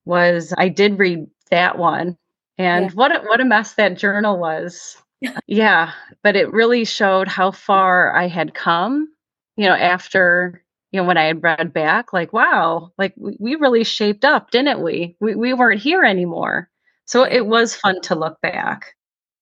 was 0.04 0.52
I 0.58 0.68
did 0.68 0.98
read 0.98 1.26
that 1.50 1.78
one. 1.78 2.16
And 2.58 2.86
yeah. 2.86 2.90
what 2.92 3.16
a, 3.16 3.20
what 3.20 3.40
a 3.40 3.44
mess 3.44 3.74
that 3.74 3.96
journal 3.96 4.38
was. 4.38 4.96
yeah, 5.46 5.92
but 6.22 6.36
it 6.36 6.52
really 6.52 6.84
showed 6.84 7.28
how 7.28 7.50
far 7.50 8.14
I 8.16 8.28
had 8.28 8.54
come, 8.54 9.08
you 9.56 9.66
know, 9.66 9.74
after 9.74 10.62
you 10.98 11.04
know 11.04 11.06
when 11.06 11.16
I 11.16 11.26
had 11.26 11.42
read 11.42 11.72
back 11.72 12.12
like 12.12 12.32
wow, 12.32 12.90
like 12.98 13.14
we, 13.16 13.36
we 13.38 13.54
really 13.54 13.84
shaped 13.84 14.24
up, 14.24 14.50
didn't 14.50 14.82
we? 14.82 15.16
We 15.20 15.36
we 15.36 15.54
weren't 15.54 15.80
here 15.80 16.02
anymore. 16.02 16.68
So 17.04 17.22
it 17.22 17.46
was 17.46 17.74
fun 17.74 18.00
to 18.02 18.14
look 18.14 18.40
back. 18.40 18.94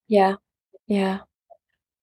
Yeah. 0.06 0.34
Yeah. 0.86 1.20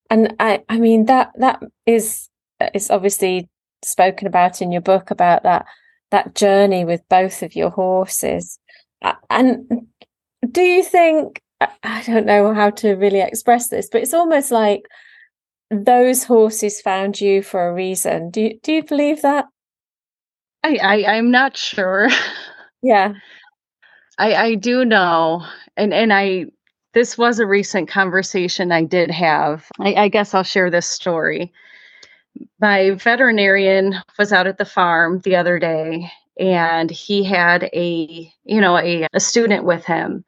And 0.10 0.36
I 0.40 0.64
I 0.70 0.80
mean 0.80 1.06
that 1.06 1.32
that 1.38 1.62
is 1.86 2.30
uh, 2.60 2.70
it's 2.74 2.90
obviously 2.90 3.50
spoken 3.84 4.28
about 4.28 4.62
in 4.62 4.72
your 4.72 4.82
book 4.82 5.12
about 5.12 5.44
that 5.44 5.68
that 6.10 6.34
journey 6.36 6.84
with 6.84 7.02
both 7.10 7.44
of 7.44 7.56
your 7.56 7.70
horses. 7.70 8.58
And 9.30 9.88
do 10.52 10.62
you 10.62 10.84
think, 10.84 11.42
I 11.84 12.04
don't 12.04 12.26
know 12.26 12.54
how 12.54 12.70
to 12.70 12.94
really 12.94 13.20
express 13.20 13.70
this, 13.70 13.90
but 13.92 14.02
it's 14.02 14.14
almost 14.14 14.52
like 14.52 14.84
those 15.74 16.24
horses 16.24 16.82
found 16.82 17.20
you 17.20 17.42
for 17.42 17.68
a 17.68 17.74
reason. 17.74 18.30
Do 18.30 18.42
you, 18.42 18.60
do 18.62 18.74
you 18.74 18.84
believe 18.84 19.22
that? 19.22 19.46
I, 20.64 20.78
I 20.82 21.16
I'm 21.16 21.32
not 21.32 21.58
sure. 21.58 22.10
Yeah. 22.86 23.14
I 24.18 24.36
I 24.36 24.56
do 24.56 24.84
know, 24.86 25.46
and 25.78 25.94
and 25.94 26.12
I 26.14 26.48
this 26.94 27.18
was 27.18 27.40
a 27.40 27.48
recent 27.48 27.90
conversation 27.90 28.72
I 28.72 28.84
did 28.84 29.10
have. 29.10 29.66
I, 29.80 29.94
I 29.96 30.08
guess 30.10 30.34
I'll 30.34 30.44
share 30.44 30.70
this 30.70 30.86
story. 30.86 31.52
My 32.60 32.92
veterinarian 32.92 33.96
was 34.20 34.34
out 34.34 34.48
at 34.48 34.58
the 34.58 34.66
farm 34.66 35.20
the 35.24 35.36
other 35.36 35.60
day, 35.60 36.12
and 36.40 36.92
he 36.92 37.24
had 37.24 37.70
a 37.74 38.32
you 38.44 38.62
know 38.62 38.78
a, 38.78 39.08
a 39.14 39.20
student 39.20 39.66
with 39.66 39.86
him, 39.86 40.24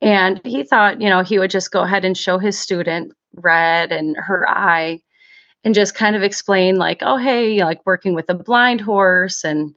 and 0.00 0.40
he 0.44 0.64
thought 0.64 1.00
you 1.00 1.08
know 1.08 1.22
he 1.22 1.38
would 1.38 1.50
just 1.50 1.70
go 1.70 1.82
ahead 1.82 2.04
and 2.04 2.16
show 2.16 2.38
his 2.38 2.58
student 2.58 3.12
Red 3.34 3.92
and 3.92 4.16
her 4.16 4.48
eye 4.48 5.00
and 5.64 5.74
just 5.74 5.94
kind 5.94 6.16
of 6.16 6.22
explain 6.22 6.76
like 6.76 6.98
oh 7.02 7.16
hey 7.16 7.62
like 7.64 7.84
working 7.86 8.14
with 8.14 8.28
a 8.28 8.34
blind 8.34 8.80
horse 8.80 9.44
and 9.44 9.74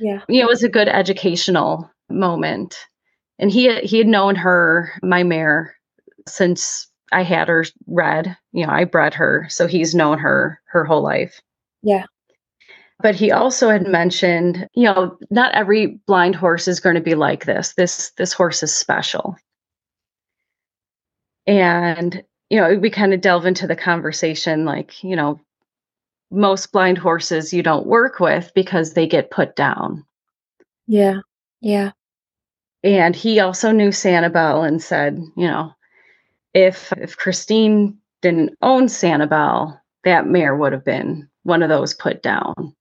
yeah. 0.00 0.20
you 0.28 0.40
know 0.40 0.48
it 0.48 0.50
was 0.50 0.62
a 0.62 0.68
good 0.68 0.88
educational 0.88 1.90
moment. 2.08 2.76
And 3.38 3.50
he 3.50 3.80
he 3.80 3.98
had 3.98 4.06
known 4.06 4.34
her 4.36 4.92
my 5.02 5.22
mare 5.22 5.76
since 6.26 6.88
i 7.12 7.22
had 7.22 7.48
her 7.48 7.64
Red 7.86 8.36
you 8.52 8.66
know 8.66 8.72
i 8.72 8.84
bred 8.84 9.14
her 9.14 9.46
so 9.48 9.66
he's 9.66 9.94
known 9.94 10.18
her 10.18 10.60
her 10.66 10.84
whole 10.84 11.02
life. 11.02 11.40
Yeah. 11.82 12.04
But 13.00 13.14
he 13.14 13.30
also 13.30 13.70
had 13.70 13.86
mentioned 13.86 14.68
you 14.74 14.84
know 14.84 15.16
not 15.30 15.54
every 15.54 15.98
blind 16.06 16.34
horse 16.34 16.66
is 16.68 16.80
going 16.80 16.96
to 16.96 17.00
be 17.00 17.14
like 17.14 17.44
this. 17.44 17.74
This 17.74 18.10
this 18.16 18.32
horse 18.32 18.62
is 18.62 18.74
special. 18.74 19.36
And 21.46 22.22
you 22.50 22.58
know 22.58 22.74
we 22.76 22.90
kind 22.90 23.14
of 23.14 23.20
delve 23.20 23.46
into 23.46 23.66
the 23.66 23.76
conversation 23.76 24.64
like 24.64 25.02
you 25.02 25.16
know 25.16 25.40
most 26.30 26.72
blind 26.72 26.98
horses 26.98 27.52
you 27.52 27.62
don't 27.62 27.86
work 27.86 28.20
with 28.20 28.52
because 28.54 28.92
they 28.92 29.06
get 29.06 29.30
put 29.30 29.56
down. 29.56 30.04
Yeah 30.86 31.20
yeah. 31.60 31.92
And 32.84 33.16
he 33.16 33.40
also 33.40 33.72
knew 33.72 33.88
sanibel 33.88 34.66
and 34.66 34.82
said 34.82 35.18
you 35.36 35.46
know 35.46 35.72
if 36.54 36.92
if 36.92 37.16
christine 37.16 37.98
didn't 38.22 38.56
own 38.62 38.86
sanibel 38.86 39.78
that 40.04 40.26
mare 40.26 40.56
would 40.56 40.72
have 40.72 40.84
been 40.84 41.28
one 41.42 41.62
of 41.62 41.68
those 41.68 41.94
put 41.94 42.22
down. 42.22 42.74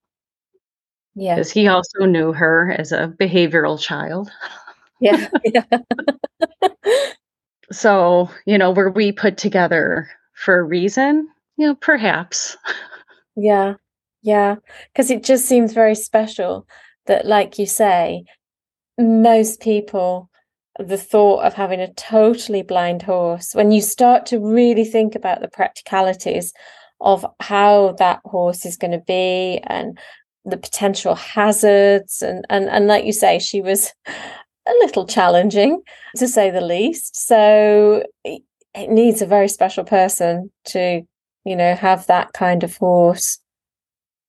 Yeah. 1.15 1.35
Because 1.35 1.51
he 1.51 1.67
also 1.67 2.05
knew 2.05 2.31
her 2.31 2.75
as 2.77 2.91
a 2.91 3.13
behavioral 3.19 3.79
child. 3.79 4.29
Yeah, 4.99 5.27
yeah. 5.45 5.63
so 7.71 8.29
you 8.45 8.57
know 8.57 8.71
were 8.71 8.91
we 8.91 9.11
put 9.11 9.37
together 9.37 10.09
for 10.33 10.59
a 10.59 10.63
reason? 10.63 11.27
You 11.57 11.67
know 11.67 11.75
perhaps. 11.75 12.57
Yeah 13.39 13.75
yeah 14.23 14.55
because 14.91 15.09
it 15.09 15.23
just 15.23 15.45
seems 15.45 15.73
very 15.73 15.95
special 15.95 16.67
that 17.05 17.25
like 17.25 17.57
you 17.57 17.65
say 17.65 18.23
most 18.97 19.61
people 19.61 20.29
the 20.79 20.97
thought 20.97 21.43
of 21.43 21.53
having 21.53 21.79
a 21.79 21.93
totally 21.93 22.61
blind 22.61 23.01
horse 23.01 23.53
when 23.53 23.71
you 23.71 23.81
start 23.81 24.25
to 24.25 24.39
really 24.39 24.83
think 24.83 25.15
about 25.15 25.41
the 25.41 25.47
practicalities 25.47 26.51
of 26.99 27.25
how 27.39 27.95
that 27.99 28.19
horse 28.25 28.65
is 28.65 28.77
going 28.77 28.91
to 28.91 29.03
be 29.07 29.59
and 29.63 29.97
the 30.45 30.57
potential 30.57 31.15
hazards 31.15 32.21
and 32.21 32.45
and 32.49 32.69
and 32.69 32.87
like 32.87 33.05
you 33.05 33.13
say 33.13 33.39
she 33.39 33.61
was 33.61 33.93
a 34.67 34.73
little 34.85 35.05
challenging 35.05 35.81
to 36.17 36.27
say 36.27 36.49
the 36.51 36.61
least. 36.61 37.15
So 37.27 38.03
it, 38.23 38.41
needs 38.89 39.23
a 39.23 39.25
very 39.25 39.47
special 39.47 39.83
person 39.83 40.51
to 40.65 41.01
you 41.45 41.55
know 41.55 41.73
have 41.73 42.05
that 42.07 42.33
kind 42.33 42.63
of 42.63 42.77
horse. 42.77 43.39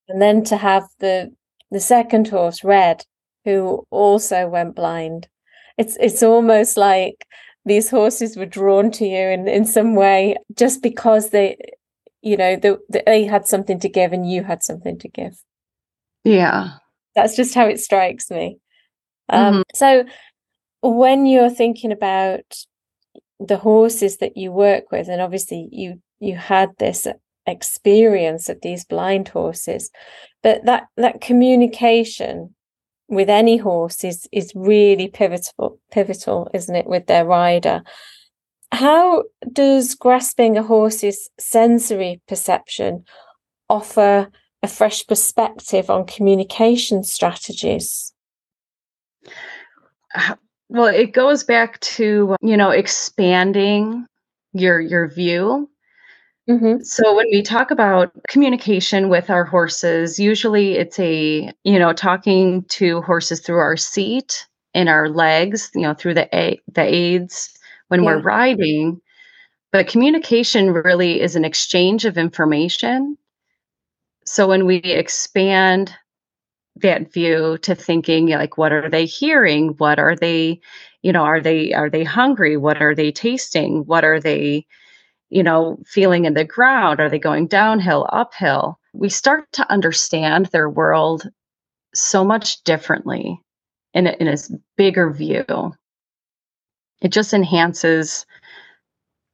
And 0.08 0.22
then 0.22 0.42
to 0.44 0.56
have 0.56 0.84
the 1.00 1.30
the 1.70 1.80
second 1.80 2.28
horse 2.28 2.64
red 2.64 3.04
who 3.44 3.84
also 3.90 4.48
went 4.48 4.74
blind. 4.74 5.28
It's 5.76 5.96
it's 6.00 6.22
almost 6.22 6.76
like 6.78 7.26
these 7.66 7.90
horses 7.90 8.36
were 8.36 8.46
drawn 8.46 8.90
to 8.92 9.04
you 9.06 9.28
in 9.28 9.48
in 9.48 9.66
some 9.66 9.94
way 9.94 10.36
just 10.56 10.82
because 10.82 11.30
they 11.30 11.58
you 12.22 12.36
know 12.36 12.56
the, 12.56 12.78
the, 12.88 13.02
they 13.04 13.24
had 13.24 13.46
something 13.46 13.78
to 13.80 13.88
give 13.88 14.12
and 14.14 14.30
you 14.30 14.42
had 14.44 14.62
something 14.62 14.98
to 14.98 15.08
give. 15.08 15.42
Yeah. 16.24 16.70
That's 17.14 17.36
just 17.36 17.54
how 17.54 17.66
it 17.66 17.80
strikes 17.80 18.30
me. 18.30 18.58
Um, 19.28 19.56
Mhm. 19.56 19.62
so 19.74 20.04
when 20.82 21.26
you're 21.26 21.50
thinking 21.50 21.92
about 21.92 22.64
the 23.40 23.56
horses 23.56 24.18
that 24.18 24.36
you 24.36 24.52
work 24.52 24.90
with 24.90 25.08
and 25.08 25.20
obviously 25.20 25.68
you 25.70 26.00
you 26.20 26.36
had 26.36 26.70
this 26.78 27.06
experience 27.46 28.48
of 28.48 28.60
these 28.62 28.84
blind 28.84 29.28
horses 29.28 29.90
but 30.42 30.64
that 30.64 30.86
that 30.96 31.20
communication 31.20 32.54
with 33.08 33.30
any 33.30 33.56
horse 33.56 34.04
is 34.04 34.28
is 34.32 34.52
really 34.54 35.08
pivotal 35.08 35.78
pivotal 35.90 36.48
isn't 36.54 36.76
it 36.76 36.86
with 36.86 37.06
their 37.06 37.24
rider? 37.24 37.82
How 38.70 39.24
does 39.50 39.94
grasping 39.94 40.58
a 40.58 40.62
horse's 40.62 41.30
sensory 41.38 42.20
perception 42.28 43.04
offer 43.70 44.28
a 44.62 44.68
fresh 44.68 45.06
perspective 45.06 45.88
on 45.88 46.06
communication 46.06 47.02
strategies 47.02 48.12
well 50.68 50.86
it 50.86 51.12
goes 51.12 51.44
back 51.44 51.78
to 51.80 52.36
you 52.42 52.56
know 52.56 52.70
expanding 52.70 54.06
your 54.52 54.80
your 54.80 55.08
view. 55.08 55.68
Mm-hmm. 56.48 56.82
so 56.82 57.14
when 57.14 57.26
we 57.30 57.42
talk 57.42 57.70
about 57.70 58.10
communication 58.28 59.10
with 59.10 59.28
our 59.28 59.44
horses 59.44 60.18
usually 60.18 60.76
it's 60.76 60.98
a 60.98 61.52
you 61.64 61.78
know 61.78 61.92
talking 61.92 62.64
to 62.70 63.02
horses 63.02 63.40
through 63.40 63.58
our 63.58 63.76
seat 63.76 64.46
and 64.72 64.88
our 64.88 65.10
legs 65.10 65.70
you 65.74 65.82
know 65.82 65.92
through 65.92 66.14
the 66.14 66.28
a- 66.34 66.60
the 66.72 66.82
aids 66.82 67.58
when 67.88 68.04
we're 68.04 68.20
riding. 68.20 69.00
But 69.72 69.88
communication 69.88 70.70
really 70.70 71.20
is 71.20 71.36
an 71.36 71.44
exchange 71.44 72.04
of 72.04 72.16
information. 72.16 73.18
So 74.24 74.46
when 74.48 74.64
we 74.66 74.76
expand 74.76 75.94
that 76.82 77.12
view 77.12 77.58
to 77.62 77.74
thinking 77.74 78.28
like 78.28 78.58
what 78.58 78.72
are 78.72 78.88
they 78.88 79.06
hearing? 79.06 79.74
What 79.78 79.98
are 79.98 80.16
they 80.16 80.60
you 81.02 81.12
know 81.12 81.22
are 81.22 81.40
they 81.40 81.72
are 81.72 81.90
they 81.90 82.04
hungry? 82.04 82.56
What 82.56 82.80
are 82.82 82.94
they 82.94 83.12
tasting? 83.12 83.84
What 83.86 84.04
are 84.04 84.20
they 84.20 84.66
you 85.30 85.42
know 85.42 85.78
feeling 85.86 86.24
in 86.24 86.34
the 86.34 86.44
ground? 86.44 87.00
Are 87.00 87.08
they 87.08 87.18
going 87.18 87.46
downhill 87.46 88.08
uphill? 88.12 88.78
We 88.92 89.08
start 89.08 89.50
to 89.52 89.70
understand 89.70 90.46
their 90.46 90.68
world 90.68 91.28
so 91.94 92.24
much 92.24 92.62
differently 92.64 93.40
in 93.94 94.06
a, 94.06 94.10
in 94.20 94.28
a 94.28 94.36
bigger 94.76 95.10
view. 95.10 95.44
It 97.00 97.12
just 97.12 97.32
enhances 97.32 98.26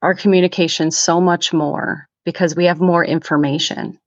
our 0.03 0.15
communication 0.15 0.91
so 0.91 1.21
much 1.21 1.53
more 1.53 2.09
because 2.25 2.55
we 2.55 2.67
have 2.67 2.81
more 2.81 3.05
information. 3.05 3.99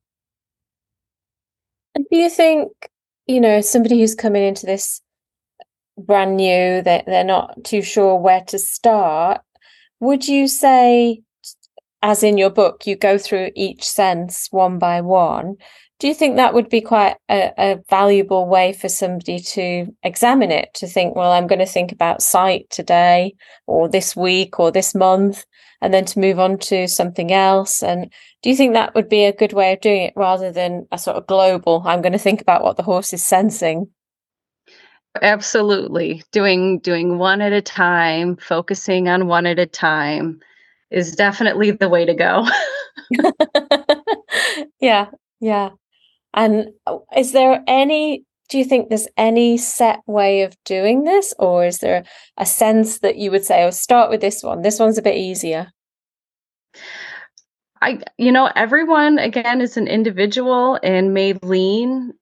Do 1.96 2.18
you 2.18 2.30
think, 2.30 2.72
you 3.28 3.42
know, 3.42 3.62
somebody 3.62 4.00
who's 4.00 4.16
coming 4.16 4.44
into 4.44 4.66
this 4.66 5.02
brand 5.98 6.38
new, 6.38 6.82
that 6.82 7.06
they're 7.06 7.24
not 7.24 7.64
too 7.64 7.82
sure 7.82 8.16
where 8.16 8.42
to 8.48 8.58
start, 8.60 9.42
would 10.00 10.28
you 10.28 10.48
say, 10.48 11.22
as 12.02 12.24
in 12.24 12.38
your 12.38 12.50
book, 12.50 12.86
you 12.86 12.96
go 12.96 13.18
through 13.18 13.52
each 13.56 13.84
sense 13.84 14.48
one 14.52 14.80
by 14.80 15.02
one? 15.02 15.56
Do 16.00 16.08
you 16.08 16.14
think 16.14 16.36
that 16.36 16.54
would 16.54 16.70
be 16.70 16.82
quite 16.82 17.16
a, 17.28 17.52
a 17.58 17.80
valuable 17.90 18.48
way 18.48 18.74
for 18.74 18.88
somebody 18.88 19.40
to 19.40 19.88
examine 20.04 20.52
it? 20.52 20.70
To 20.76 20.88
think, 20.88 21.16
well, 21.16 21.32
I'm 21.32 21.48
going 21.48 21.58
to 21.60 21.66
think 21.66 21.92
about 21.92 22.22
sight 22.22 22.70
today, 22.70 23.34
or 23.66 23.90
this 23.90 24.16
week, 24.16 24.60
or 24.60 24.72
this 24.72 24.94
month, 24.94 25.44
and 25.82 25.94
then 25.94 26.06
to 26.06 26.20
move 26.20 26.40
on 26.40 26.58
to 26.60 26.88
something 26.88 27.32
else? 27.32 27.84
And 27.84 28.12
do 28.42 28.50
you 28.50 28.56
think 28.56 28.74
that 28.74 28.96
would 28.96 29.10
be 29.10 29.26
a 29.26 29.34
good 29.34 29.54
way 29.54 29.74
of 29.74 29.82
doing 29.82 30.04
it 30.04 30.14
rather 30.16 30.52
than 30.52 30.88
a 30.92 30.98
sort 30.98 31.18
of 31.18 31.28
global, 31.28 31.84
I'm 31.86 32.02
going 32.02 32.14
to 32.14 32.20
think 32.20 32.42
about 32.42 32.64
what 32.64 32.78
the 32.78 32.84
horse 32.84 33.14
is 33.14 33.26
sensing? 33.26 33.90
absolutely 35.24 36.22
doing 36.32 36.78
doing 36.78 37.18
one 37.18 37.42
at 37.42 37.52
a 37.52 37.60
time 37.60 38.38
focusing 38.38 39.10
on 39.10 39.26
one 39.26 39.48
at 39.48 39.58
a 39.58 39.66
time 39.66 40.40
is 40.92 41.16
definitely 41.16 41.72
the 41.72 41.90
way 41.90 42.06
to 42.06 42.14
go 42.14 42.46
yeah, 44.80 45.08
yeah. 45.40 45.70
And 46.34 46.70
uh, 46.86 47.00
is 47.16 47.32
there 47.32 47.64
any, 47.68 48.24
do 48.50 48.58
you 48.58 48.66
think 48.66 48.90
there's 48.90 49.08
any 49.18 49.58
set 49.58 50.00
way 50.08 50.42
of 50.44 50.56
doing 50.64 51.04
this? 51.04 51.34
Or 51.40 51.66
is 51.66 51.80
there 51.80 52.04
a 52.38 52.46
sense 52.46 53.00
that 53.00 53.18
you 53.18 53.32
would 53.32 53.44
say, 53.44 53.64
oh, 53.66 53.72
start 53.72 54.10
with 54.10 54.22
this 54.22 54.42
one? 54.44 54.62
This 54.62 54.80
one's 54.80 54.98
a 54.98 55.02
bit 55.02 55.16
easier. 55.16 55.72
I, 57.82 58.00
you 58.18 58.32
know, 58.32 58.50
everyone 58.56 59.20
again 59.20 59.62
is 59.62 59.78
an 59.78 59.88
individual 59.88 60.80
and 60.82 61.14
may 61.14 61.34
lean 61.44 62.14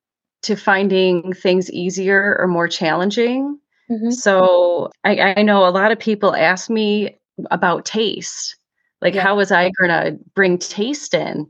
to 0.43 0.55
finding 0.55 1.33
things 1.33 1.71
easier 1.71 2.35
or 2.39 2.47
more 2.47 2.67
challenging. 2.67 3.59
Mhm. 3.89 4.11
So 4.11 4.89
I, 5.03 5.35
I 5.37 5.41
know 5.43 5.65
a 5.65 5.69
lot 5.69 5.91
of 5.91 5.99
people 5.99 6.35
ask 6.35 6.69
me 6.69 7.17
about 7.51 7.85
taste. 7.85 8.57
Like, 9.01 9.13
Yeah. 9.13 9.21
how 9.21 9.35
was 9.37 9.51
I 9.51 9.71
going 9.79 9.89
to 9.89 10.19
bring 10.33 10.57
taste 10.57 11.13
in? 11.13 11.47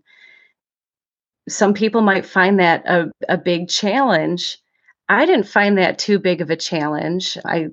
some 1.48 1.76
people 1.76 2.02
might 2.02 2.26
find 2.26 2.60
that 2.60 2.84
a, 2.88 3.12
a 3.30 3.38
big 3.38 3.70
challenge. 3.70 4.58
I 5.10 5.26
didn't 5.26 5.48
find 5.48 5.78
that 5.78 6.00
too 6.00 6.20
big 6.20 6.42
of 6.42 6.50
a 6.50 6.56
challenge. 6.56 7.38
I 7.46 7.68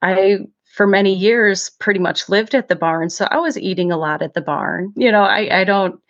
I 0.00 0.38
for 0.74 0.86
many 0.86 1.14
years 1.14 1.70
pretty 1.70 2.00
much 2.00 2.28
lived 2.28 2.54
at 2.54 2.68
the 2.68 2.76
barn, 2.76 3.10
so 3.10 3.26
I 3.30 3.38
was 3.38 3.58
eating 3.58 3.92
a 3.92 3.98
lot 3.98 4.22
at 4.22 4.34
the 4.34 4.40
barn. 4.40 4.92
You 4.96 5.12
know, 5.12 5.22
I 5.22 5.60
I 5.60 5.64
don't 5.64 6.00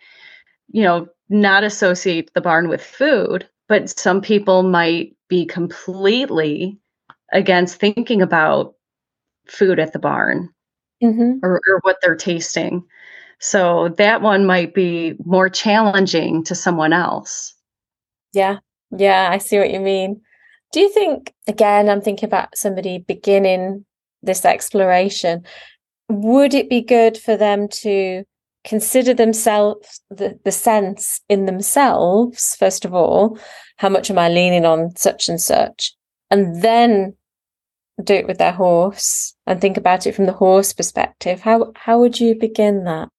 you 0.73 0.81
know, 0.83 1.07
not 1.29 1.63
associate 1.63 2.31
the 2.33 2.41
barn 2.41 2.67
with 2.67 2.83
food, 2.83 3.47
but 3.69 3.89
some 3.89 4.21
people 4.21 4.63
might 4.63 5.15
be 5.29 5.45
completely 5.45 6.77
against 7.31 7.77
thinking 7.77 8.21
about 8.21 8.75
food 9.47 9.79
at 9.79 9.93
the 9.93 9.99
barn 9.99 10.49
mm-hmm. 11.01 11.39
or, 11.43 11.61
or 11.67 11.79
what 11.81 11.97
they're 12.01 12.15
tasting. 12.15 12.83
So 13.39 13.89
that 13.97 14.21
one 14.21 14.45
might 14.45 14.73
be 14.73 15.15
more 15.25 15.49
challenging 15.49 16.43
to 16.45 16.55
someone 16.55 16.93
else. 16.93 17.53
Yeah. 18.33 18.57
Yeah, 18.95 19.29
I 19.31 19.37
see 19.39 19.57
what 19.57 19.71
you 19.71 19.79
mean. 19.79 20.21
Do 20.71 20.79
you 20.79 20.89
think, 20.89 21.33
again, 21.47 21.89
I'm 21.89 22.01
thinking 22.01 22.27
about 22.27 22.57
somebody 22.57 22.99
beginning 22.99 23.85
this 24.21 24.45
exploration, 24.45 25.43
would 26.09 26.53
it 26.53 26.69
be 26.69 26.81
good 26.81 27.17
for 27.17 27.37
them 27.37 27.67
to 27.67 28.23
consider 28.63 29.13
themselves 29.13 30.01
the, 30.09 30.39
the 30.45 30.51
sense 30.51 31.21
in 31.27 31.45
themselves, 31.45 32.55
first 32.57 32.85
of 32.85 32.93
all, 32.93 33.37
how 33.77 33.89
much 33.89 34.09
am 34.09 34.17
I 34.17 34.29
leaning 34.29 34.65
on 34.65 34.95
such 34.95 35.27
and 35.27 35.41
such? 35.41 35.93
And 36.31 36.61
then 36.61 37.15
do 38.03 38.13
it 38.13 38.27
with 38.27 38.37
their 38.37 38.51
horse 38.51 39.35
and 39.45 39.59
think 39.59 39.77
about 39.77 40.07
it 40.07 40.15
from 40.15 40.25
the 40.25 40.33
horse 40.33 40.73
perspective. 40.73 41.41
How 41.41 41.71
how 41.75 41.99
would 41.99 42.19
you 42.19 42.35
begin 42.35 42.85
that? 42.85 43.09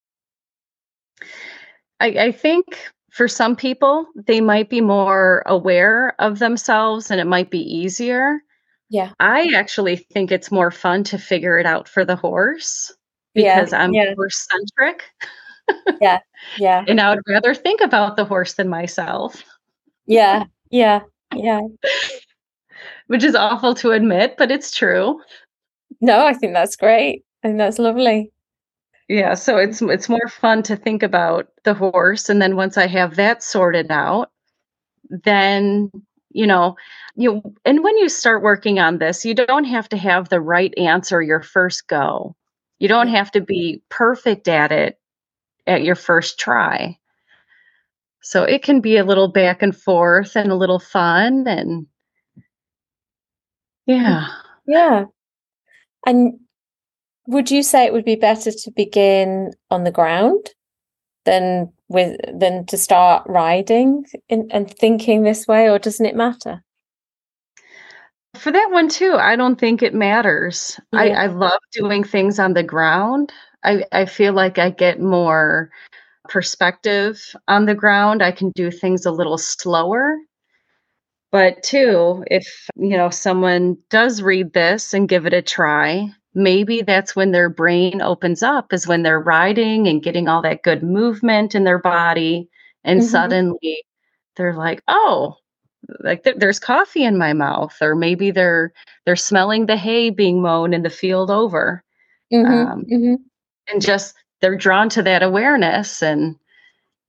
I, 1.99 2.07
I 2.07 2.31
think 2.31 2.65
for 3.15 3.29
some 3.29 3.55
people, 3.55 4.05
they 4.27 4.41
might 4.41 4.69
be 4.69 4.81
more 4.81 5.41
aware 5.45 6.13
of 6.19 6.39
themselves 6.39 7.09
and 7.09 7.21
it 7.21 7.25
might 7.25 7.49
be 7.49 7.61
easier. 7.61 8.41
Yeah. 8.89 9.13
I 9.21 9.53
actually 9.55 9.95
think 9.95 10.33
it's 10.33 10.51
more 10.51 10.69
fun 10.69 11.05
to 11.05 11.17
figure 11.17 11.57
it 11.57 11.65
out 11.65 11.87
for 11.87 12.03
the 12.03 12.17
horse 12.17 12.93
because 13.33 13.71
yeah. 13.71 13.81
I'm 13.81 13.93
yeah. 13.93 14.13
horse 14.15 14.45
centric. 14.51 15.03
yeah. 16.01 16.19
Yeah. 16.57 16.83
and 16.89 16.99
I 16.99 17.11
would 17.11 17.23
rather 17.25 17.55
think 17.55 17.79
about 17.79 18.17
the 18.17 18.25
horse 18.25 18.55
than 18.55 18.67
myself. 18.67 19.41
Yeah. 20.05 20.43
Yeah. 20.69 20.99
Yeah. 21.33 21.61
Which 23.07 23.23
is 23.23 23.33
awful 23.33 23.75
to 23.75 23.91
admit, 23.91 24.35
but 24.37 24.51
it's 24.51 24.75
true. 24.75 25.21
No, 26.01 26.25
I 26.25 26.33
think 26.33 26.51
that's 26.51 26.75
great. 26.75 27.23
I 27.45 27.47
think 27.47 27.59
that's 27.59 27.79
lovely. 27.79 28.33
Yeah, 29.07 29.35
so 29.35 29.57
it's 29.57 29.81
it's 29.83 30.09
more 30.09 30.27
fun 30.29 30.63
to 30.63 30.75
think 30.75 31.03
about 31.03 31.47
the 31.63 31.73
horse 31.75 32.27
and 32.29 32.41
then 32.41 32.55
once 32.55 32.75
I 32.77 32.87
have 32.87 33.15
that 33.17 33.43
sorted 33.43 33.91
out, 33.91 34.31
then 35.09 35.91
you 36.31 36.47
know, 36.47 36.75
you 37.15 37.41
and 37.65 37.83
when 37.83 37.97
you 37.97 38.09
start 38.09 38.43
working 38.43 38.79
on 38.79 38.99
this, 38.99 39.25
you 39.25 39.35
don't 39.35 39.65
have 39.65 39.89
to 39.89 39.97
have 39.97 40.29
the 40.29 40.41
right 40.41 40.73
answer 40.77 41.21
your 41.21 41.41
first 41.41 41.87
go. 41.87 42.35
You 42.79 42.87
don't 42.89 43.09
have 43.09 43.31
to 43.33 43.41
be 43.41 43.83
perfect 43.89 44.47
at 44.49 44.71
it 44.71 44.99
at 45.67 45.83
your 45.83 45.95
first 45.95 46.39
try. 46.39 46.99
So 48.21 48.43
it 48.43 48.61
can 48.61 48.81
be 48.81 48.97
a 48.97 49.05
little 49.05 49.29
back 49.29 49.61
and 49.61 49.73
forth 49.75 50.35
and 50.35 50.51
a 50.51 50.55
little 50.55 50.79
fun 50.79 51.47
and 51.47 51.85
mm, 51.87 51.87
yeah. 53.85 54.27
Yeah. 54.67 55.05
And 56.07 56.39
would 57.27 57.51
you 57.51 57.63
say 57.63 57.85
it 57.85 57.93
would 57.93 58.05
be 58.05 58.15
better 58.15 58.51
to 58.51 58.71
begin 58.71 59.51
on 59.71 59.83
the 59.83 59.91
ground 59.91 60.49
than 61.25 61.71
with 61.89 62.19
than 62.33 62.65
to 62.67 62.77
start 62.77 63.23
riding 63.27 64.05
in, 64.29 64.47
and 64.51 64.71
thinking 64.71 65.23
this 65.23 65.47
way, 65.47 65.69
or 65.69 65.79
doesn't 65.79 66.05
it 66.05 66.15
matter? 66.15 66.63
For 68.37 68.51
that 68.51 68.69
one 68.71 68.89
too, 68.89 69.13
I 69.13 69.35
don't 69.35 69.59
think 69.59 69.81
it 69.81 69.93
matters. 69.93 70.79
Yeah. 70.91 70.99
I, 70.99 71.07
I 71.09 71.25
love 71.27 71.59
doing 71.71 72.03
things 72.03 72.37
on 72.37 72.53
the 72.53 72.63
ground. 72.63 73.31
I, 73.63 73.85
I 73.91 74.05
feel 74.05 74.33
like 74.33 74.57
I 74.57 74.69
get 74.69 74.99
more 74.99 75.71
perspective 76.27 77.33
on 77.47 77.65
the 77.65 77.75
ground. 77.75 78.21
I 78.21 78.31
can 78.31 78.51
do 78.51 78.71
things 78.71 79.05
a 79.05 79.11
little 79.11 79.37
slower. 79.37 80.17
But 81.31 81.63
too, 81.63 82.23
if 82.27 82.69
you 82.75 82.95
know 82.97 83.09
someone 83.09 83.77
does 83.89 84.21
read 84.21 84.53
this 84.53 84.93
and 84.93 85.09
give 85.09 85.25
it 85.25 85.33
a 85.33 85.41
try, 85.41 86.09
maybe 86.35 86.81
that's 86.81 87.15
when 87.15 87.31
their 87.31 87.49
brain 87.49 88.01
opens 88.01 88.43
up 88.43 88.73
is 88.73 88.87
when 88.87 89.03
they're 89.03 89.19
riding 89.19 89.87
and 89.87 90.03
getting 90.03 90.27
all 90.27 90.41
that 90.41 90.63
good 90.63 90.83
movement 90.83 91.55
in 91.55 91.63
their 91.63 91.79
body 91.79 92.47
and 92.83 92.99
mm-hmm. 92.99 93.09
suddenly 93.09 93.83
they're 94.35 94.53
like 94.53 94.83
oh 94.89 95.35
like 96.01 96.23
th- 96.23 96.35
there's 96.37 96.59
coffee 96.59 97.03
in 97.03 97.17
my 97.17 97.31
mouth 97.31 97.75
or 97.81 97.95
maybe 97.95 98.31
they're 98.31 98.73
they're 99.05 99.15
smelling 99.15 99.65
the 99.65 99.77
hay 99.77 100.09
being 100.09 100.41
mown 100.41 100.73
in 100.73 100.83
the 100.83 100.89
field 100.89 101.31
over 101.31 101.83
mm-hmm. 102.33 102.53
Um, 102.53 102.85
mm-hmm. 102.85 103.15
and 103.69 103.81
just 103.81 104.13
they're 104.41 104.57
drawn 104.57 104.89
to 104.89 105.01
that 105.03 105.23
awareness 105.23 106.03
and 106.03 106.35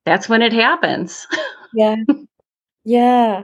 that's 0.05 0.29
when 0.29 0.41
it 0.41 0.53
happens 0.53 1.27
yeah 1.75 1.97
yeah 2.85 3.43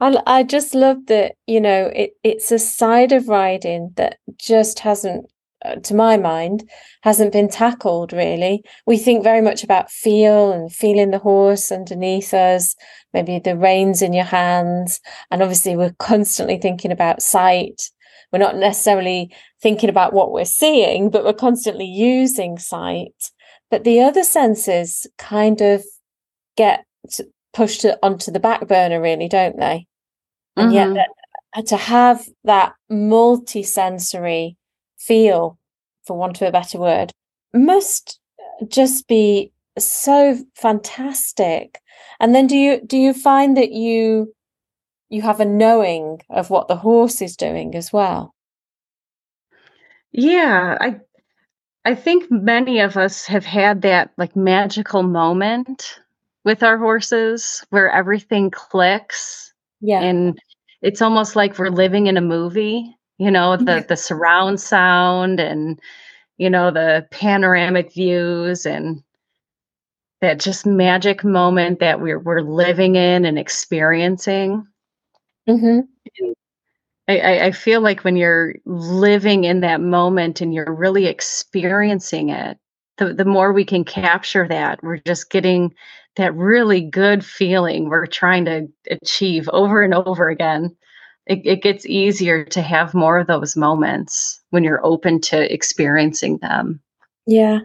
I, 0.00 0.22
I 0.26 0.42
just 0.42 0.74
love 0.74 1.06
that, 1.06 1.34
you 1.46 1.60
know, 1.60 1.90
it, 1.94 2.12
it's 2.24 2.50
a 2.50 2.58
side 2.58 3.12
of 3.12 3.28
riding 3.28 3.92
that 3.96 4.18
just 4.38 4.78
hasn't, 4.78 5.30
uh, 5.62 5.76
to 5.76 5.94
my 5.94 6.16
mind, 6.16 6.68
hasn't 7.02 7.34
been 7.34 7.50
tackled 7.50 8.12
really. 8.14 8.62
We 8.86 8.96
think 8.96 9.22
very 9.22 9.42
much 9.42 9.62
about 9.62 9.90
feel 9.90 10.52
and 10.52 10.72
feeling 10.72 11.10
the 11.10 11.18
horse 11.18 11.70
underneath 11.70 12.32
us, 12.32 12.74
maybe 13.12 13.38
the 13.38 13.56
reins 13.56 14.00
in 14.00 14.14
your 14.14 14.24
hands. 14.24 15.00
And 15.30 15.42
obviously, 15.42 15.76
we're 15.76 15.94
constantly 15.98 16.56
thinking 16.56 16.92
about 16.92 17.20
sight. 17.20 17.90
We're 18.32 18.38
not 18.38 18.56
necessarily 18.56 19.34
thinking 19.60 19.90
about 19.90 20.14
what 20.14 20.32
we're 20.32 20.44
seeing, 20.46 21.10
but 21.10 21.24
we're 21.24 21.34
constantly 21.34 21.84
using 21.84 22.58
sight. 22.58 23.30
But 23.70 23.84
the 23.84 24.00
other 24.00 24.24
senses 24.24 25.06
kind 25.18 25.60
of 25.60 25.84
get 26.56 26.86
pushed 27.52 27.84
onto 28.02 28.30
the 28.30 28.40
back 28.40 28.66
burner, 28.66 29.00
really, 29.00 29.28
don't 29.28 29.58
they? 29.58 29.86
And 30.56 30.72
mm-hmm. 30.72 30.94
yet 30.94 31.06
that, 31.54 31.66
to 31.66 31.76
have 31.76 32.28
that 32.44 32.74
multi-sensory 32.88 34.56
feel 34.98 35.58
for 36.04 36.16
want 36.16 36.40
of 36.40 36.48
a 36.48 36.52
better 36.52 36.78
word 36.78 37.12
must 37.54 38.20
just 38.68 39.08
be 39.08 39.52
so 39.78 40.38
fantastic. 40.54 41.80
And 42.18 42.34
then 42.34 42.46
do 42.46 42.56
you 42.56 42.80
do 42.84 42.98
you 42.98 43.14
find 43.14 43.56
that 43.56 43.72
you 43.72 44.34
you 45.08 45.22
have 45.22 45.40
a 45.40 45.44
knowing 45.44 46.20
of 46.30 46.50
what 46.50 46.68
the 46.68 46.76
horse 46.76 47.20
is 47.20 47.36
doing 47.36 47.74
as 47.74 47.92
well? 47.92 48.34
Yeah 50.12 50.76
i 50.80 50.96
i 51.84 51.94
think 51.94 52.28
many 52.30 52.80
of 52.80 52.96
us 52.96 53.26
have 53.26 53.44
had 53.44 53.82
that 53.82 54.10
like 54.18 54.34
magical 54.34 55.04
moment 55.04 56.00
with 56.44 56.62
our 56.64 56.78
horses 56.78 57.64
where 57.70 57.90
everything 57.90 58.50
clicks 58.50 59.49
yeah. 59.80 60.00
And 60.02 60.38
it's 60.82 61.02
almost 61.02 61.36
like 61.36 61.58
we're 61.58 61.68
living 61.68 62.06
in 62.06 62.16
a 62.16 62.22
movie 62.22 62.96
you 63.20 63.30
know 63.30 63.54
the 63.54 63.84
the 63.86 63.96
surround 63.96 64.58
sound 64.58 65.38
and 65.38 65.78
you 66.38 66.48
know 66.48 66.70
the 66.70 67.06
panoramic 67.10 67.92
views 67.92 68.64
and 68.64 69.02
that 70.22 70.40
just 70.40 70.64
magic 70.64 71.22
moment 71.22 71.80
that 71.80 72.00
we're 72.00 72.18
we're 72.18 72.40
living 72.40 72.96
in 72.96 73.24
and 73.24 73.38
experiencing. 73.38 74.66
Mm-hmm. 75.48 75.80
I, 77.08 77.46
I 77.46 77.50
feel 77.52 77.80
like 77.80 78.04
when 78.04 78.16
you're 78.16 78.54
living 78.64 79.44
in 79.44 79.60
that 79.60 79.80
moment 79.80 80.40
and 80.40 80.54
you're 80.54 80.72
really 80.72 81.06
experiencing 81.06 82.30
it 82.30 82.56
the, 82.98 83.12
the 83.12 83.24
more 83.24 83.52
we 83.52 83.64
can 83.64 83.84
capture 83.84 84.46
that 84.48 84.82
we're 84.82 84.98
just 84.98 85.30
getting 85.30 85.74
that 86.20 86.34
really 86.34 86.80
good 86.82 87.24
feeling 87.24 87.88
we're 87.88 88.06
trying 88.06 88.44
to 88.44 88.68
achieve 88.90 89.48
over 89.52 89.82
and 89.82 89.94
over 89.94 90.28
again, 90.28 90.76
it, 91.26 91.40
it 91.44 91.62
gets 91.62 91.86
easier 91.86 92.44
to 92.44 92.62
have 92.62 92.94
more 92.94 93.18
of 93.18 93.26
those 93.26 93.56
moments 93.56 94.40
when 94.50 94.62
you're 94.64 94.84
open 94.84 95.20
to 95.20 95.52
experiencing 95.52 96.38
them. 96.38 96.80
Yeah. 97.26 97.60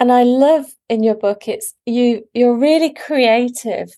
And 0.00 0.12
I 0.12 0.22
love 0.24 0.66
in 0.88 1.02
your 1.02 1.14
book 1.14 1.48
it's 1.48 1.74
you 1.86 2.22
you're 2.34 2.56
really 2.56 2.92
creative 2.92 3.90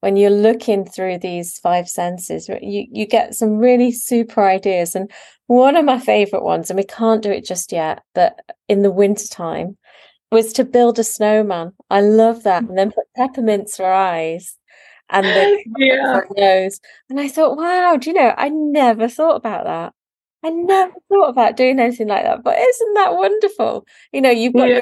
when 0.00 0.16
you're 0.16 0.30
looking 0.30 0.84
through 0.84 1.18
these 1.18 1.58
five 1.58 1.88
senses 1.88 2.48
you 2.48 2.86
you 2.90 3.06
get 3.06 3.34
some 3.34 3.56
really 3.56 3.90
super 3.90 4.44
ideas 4.44 4.94
and 4.94 5.10
one 5.48 5.76
of 5.76 5.84
my 5.84 5.98
favorite 5.98 6.44
ones 6.44 6.70
and 6.70 6.76
we 6.76 6.84
can't 6.84 7.22
do 7.22 7.30
it 7.30 7.44
just 7.44 7.72
yet 7.72 8.02
but 8.14 8.38
in 8.68 8.82
the 8.82 8.90
winter 8.90 9.26
time 9.26 9.76
was 10.30 10.52
to 10.54 10.64
build 10.64 10.98
a 10.98 11.04
snowman. 11.04 11.72
I 11.90 12.00
love 12.00 12.44
that. 12.44 12.62
And 12.62 12.78
then 12.78 12.92
put 12.92 13.06
peppermints 13.16 13.76
for 13.76 13.86
eyes 13.86 14.56
and 15.10 15.26
the 15.26 15.64
yeah. 15.78 16.20
nose. 16.36 16.80
And 17.08 17.20
I 17.20 17.28
thought, 17.28 17.56
wow, 17.56 17.96
do 17.96 18.10
you 18.10 18.14
know, 18.14 18.34
I 18.36 18.48
never 18.48 19.08
thought 19.08 19.36
about 19.36 19.64
that. 19.64 19.92
I 20.42 20.50
never 20.50 20.94
thought 21.08 21.28
about 21.28 21.56
doing 21.56 21.78
anything 21.78 22.08
like 22.08 22.24
that. 22.24 22.42
But 22.42 22.58
isn't 22.58 22.94
that 22.94 23.14
wonderful? 23.14 23.86
You 24.12 24.22
know, 24.22 24.30
you've 24.30 24.54
got 24.54 24.68
yeah. 24.68 24.80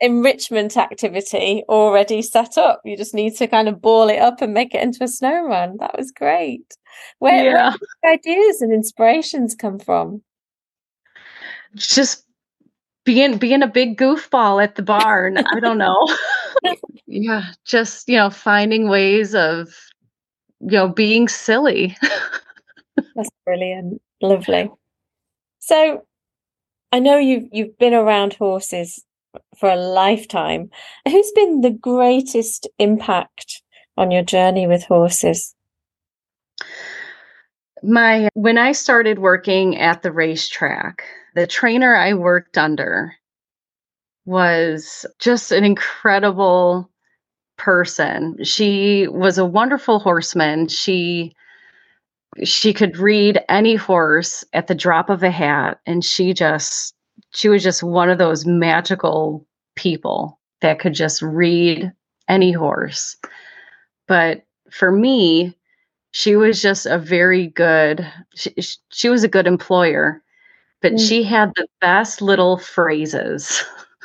enrichment 0.00 0.76
activity 0.76 1.62
already 1.68 2.22
set 2.22 2.56
up. 2.56 2.80
You 2.84 2.96
just 2.96 3.14
need 3.14 3.36
to 3.36 3.46
kind 3.46 3.68
of 3.68 3.82
ball 3.82 4.08
it 4.08 4.18
up 4.18 4.40
and 4.40 4.54
make 4.54 4.74
it 4.74 4.82
into 4.82 5.04
a 5.04 5.08
snowman. 5.08 5.76
That 5.78 5.98
was 5.98 6.10
great. 6.10 6.76
Where, 7.18 7.44
yeah. 7.44 7.74
where 8.00 8.14
ideas 8.14 8.62
and 8.62 8.72
inspirations 8.72 9.54
come 9.54 9.78
from? 9.78 10.22
Just 11.74 12.24
being 13.04 13.38
being 13.38 13.62
a 13.62 13.68
big 13.68 13.98
goofball 13.98 14.62
at 14.62 14.74
the 14.74 14.82
barn. 14.82 15.38
I 15.38 15.60
don't 15.60 15.78
know. 15.78 15.98
yeah, 17.06 17.52
just 17.64 18.08
you 18.08 18.16
know, 18.16 18.30
finding 18.30 18.88
ways 18.88 19.34
of 19.34 19.68
you 20.60 20.72
know 20.72 20.88
being 20.88 21.28
silly. 21.28 21.96
That's 23.14 23.30
brilliant. 23.44 24.00
Lovely. 24.22 24.70
So 25.58 26.04
I 26.92 27.00
know 27.00 27.18
you've 27.18 27.48
you've 27.52 27.78
been 27.78 27.94
around 27.94 28.34
horses 28.34 29.04
for 29.58 29.68
a 29.68 29.76
lifetime. 29.76 30.70
Who's 31.08 31.32
been 31.32 31.60
the 31.60 31.70
greatest 31.70 32.68
impact 32.78 33.62
on 33.96 34.10
your 34.10 34.22
journey 34.22 34.66
with 34.66 34.84
horses? 34.84 35.54
My 37.86 38.28
when 38.34 38.56
I 38.56 38.72
started 38.72 39.18
working 39.18 39.78
at 39.78 40.02
the 40.02 40.10
racetrack, 40.10 41.04
the 41.34 41.46
trainer 41.46 41.94
I 41.94 42.14
worked 42.14 42.56
under 42.56 43.14
was 44.24 45.04
just 45.18 45.52
an 45.52 45.64
incredible 45.64 46.90
person. 47.58 48.42
She 48.42 49.06
was 49.08 49.36
a 49.36 49.44
wonderful 49.44 49.98
horseman. 49.98 50.68
She 50.68 51.34
she 52.42 52.72
could 52.72 52.96
read 52.96 53.44
any 53.48 53.74
horse 53.76 54.44
at 54.54 54.66
the 54.66 54.74
drop 54.74 55.10
of 55.10 55.22
a 55.22 55.30
hat 55.30 55.78
and 55.86 56.04
she 56.04 56.32
just 56.32 56.94
she 57.32 57.48
was 57.48 57.62
just 57.62 57.82
one 57.82 58.08
of 58.08 58.18
those 58.18 58.46
magical 58.46 59.46
people 59.76 60.40
that 60.62 60.78
could 60.78 60.94
just 60.94 61.20
read 61.20 61.92
any 62.28 62.50
horse. 62.50 63.16
But 64.08 64.44
for 64.70 64.90
me, 64.90 65.54
she 66.14 66.36
was 66.36 66.62
just 66.62 66.86
a 66.86 66.96
very 66.96 67.48
good 67.48 68.06
she, 68.36 68.54
she 68.90 69.08
was 69.08 69.24
a 69.24 69.28
good 69.28 69.48
employer, 69.48 70.22
but 70.80 70.92
mm. 70.92 71.08
she 71.08 71.24
had 71.24 71.52
the 71.56 71.66
best 71.80 72.22
little 72.22 72.56
phrases. 72.56 73.64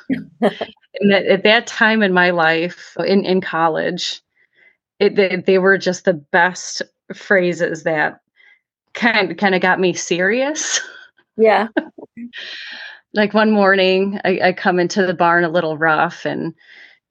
and 0.10 1.12
that, 1.12 1.28
at 1.28 1.44
that 1.44 1.68
time 1.68 2.02
in 2.02 2.12
my 2.12 2.32
life 2.32 2.98
in, 3.06 3.24
in 3.26 3.42
college, 3.42 4.22
it, 4.98 5.16
they, 5.16 5.36
they 5.36 5.60
were 5.60 5.78
just 5.78 6.06
the 6.06 6.16
best 6.16 6.82
phrases 7.14 7.84
that 7.84 8.22
kind 8.96 9.38
kind 9.38 9.54
of 9.54 9.62
got 9.62 9.80
me 9.80 9.94
serious. 9.94 10.82
Yeah. 11.38 11.68
like 13.14 13.36
one 13.36 13.52
morning, 13.52 14.20
I, 14.26 14.40
I 14.46 14.54
come 14.54 14.80
into 14.80 15.06
the 15.06 15.14
barn 15.14 15.44
a 15.44 15.50
little 15.50 15.78
rough, 15.78 16.26
and 16.26 16.56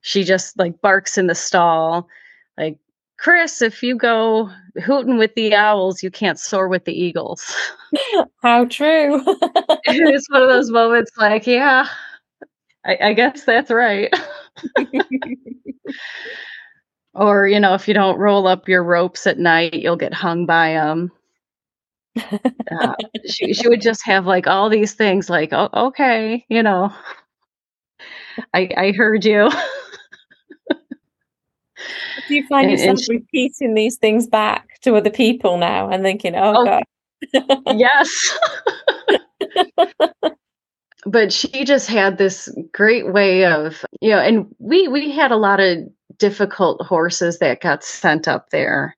she 0.01 0.25
just 0.25 0.59
like 0.59 0.81
barks 0.81 1.17
in 1.17 1.27
the 1.27 1.35
stall, 1.35 2.09
like 2.57 2.77
Chris, 3.21 3.61
if 3.61 3.83
you 3.83 3.95
go 3.95 4.49
hooting 4.83 5.17
with 5.17 5.35
the 5.35 5.53
owls, 5.53 6.01
you 6.01 6.09
can't 6.09 6.39
soar 6.39 6.67
with 6.67 6.85
the 6.85 6.93
eagles. 6.93 7.53
How 8.41 8.65
true. 8.65 9.21
it's 9.85 10.29
one 10.29 10.41
of 10.41 10.47
those 10.47 10.71
moments 10.71 11.11
like, 11.17 11.45
yeah, 11.45 11.87
I, 12.85 12.97
I 13.01 13.13
guess 13.13 13.43
that's 13.43 13.71
right. 13.71 14.13
or, 17.13 17.47
you 17.47 17.59
know, 17.59 17.73
if 17.73 17.87
you 17.87 17.93
don't 17.93 18.17
roll 18.17 18.47
up 18.47 18.69
your 18.69 18.83
ropes 18.83 19.27
at 19.27 19.37
night, 19.37 19.73
you'll 19.73 19.97
get 19.97 20.13
hung 20.13 20.45
by 20.45 20.73
them 20.73 21.11
uh, 22.71 22.93
she 23.27 23.53
she 23.53 23.67
would 23.67 23.81
just 23.81 24.05
have 24.05 24.25
like 24.25 24.47
all 24.47 24.69
these 24.69 24.93
things 24.93 25.29
like 25.29 25.49
oh, 25.53 25.69
okay 25.73 26.45
you 26.49 26.63
know 26.63 26.91
i 28.53 28.69
i 28.77 28.91
heard 28.91 29.25
you 29.25 29.49
do 32.27 32.35
you 32.35 32.47
find 32.47 32.69
and, 32.69 32.71
yourself 32.71 32.89
and 32.89 33.01
she, 33.01 33.13
repeating 33.13 33.73
these 33.73 33.97
things 33.97 34.27
back 34.27 34.67
to 34.81 34.95
other 34.95 35.09
people 35.09 35.57
now 35.57 35.89
and 35.89 36.03
thinking 36.03 36.35
oh, 36.35 36.53
oh 36.57 36.65
god. 36.65 36.83
yes. 37.77 38.37
But 41.05 41.31
she 41.31 41.63
just 41.63 41.87
had 41.87 42.17
this 42.17 42.53
great 42.73 43.13
way 43.13 43.45
of 43.45 43.85
you 44.01 44.09
know 44.09 44.19
and 44.19 44.53
we 44.59 44.89
we 44.89 45.09
had 45.11 45.31
a 45.31 45.37
lot 45.37 45.61
of 45.61 45.87
difficult 46.19 46.85
horses 46.85 47.39
that 47.39 47.61
got 47.61 47.83
sent 47.83 48.27
up 48.27 48.51
there. 48.51 48.95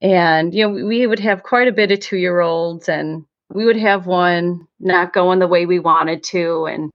And, 0.00 0.54
you 0.54 0.66
know, 0.66 0.86
we 0.86 1.06
would 1.06 1.18
have 1.20 1.42
quite 1.42 1.68
a 1.68 1.72
bit 1.72 1.92
of 1.92 2.00
two 2.00 2.16
year 2.16 2.40
olds, 2.40 2.88
and 2.88 3.24
we 3.52 3.64
would 3.64 3.76
have 3.76 4.06
one 4.06 4.66
not 4.80 5.12
going 5.12 5.38
the 5.38 5.46
way 5.46 5.66
we 5.66 5.78
wanted 5.78 6.22
to. 6.24 6.66
And 6.66 6.90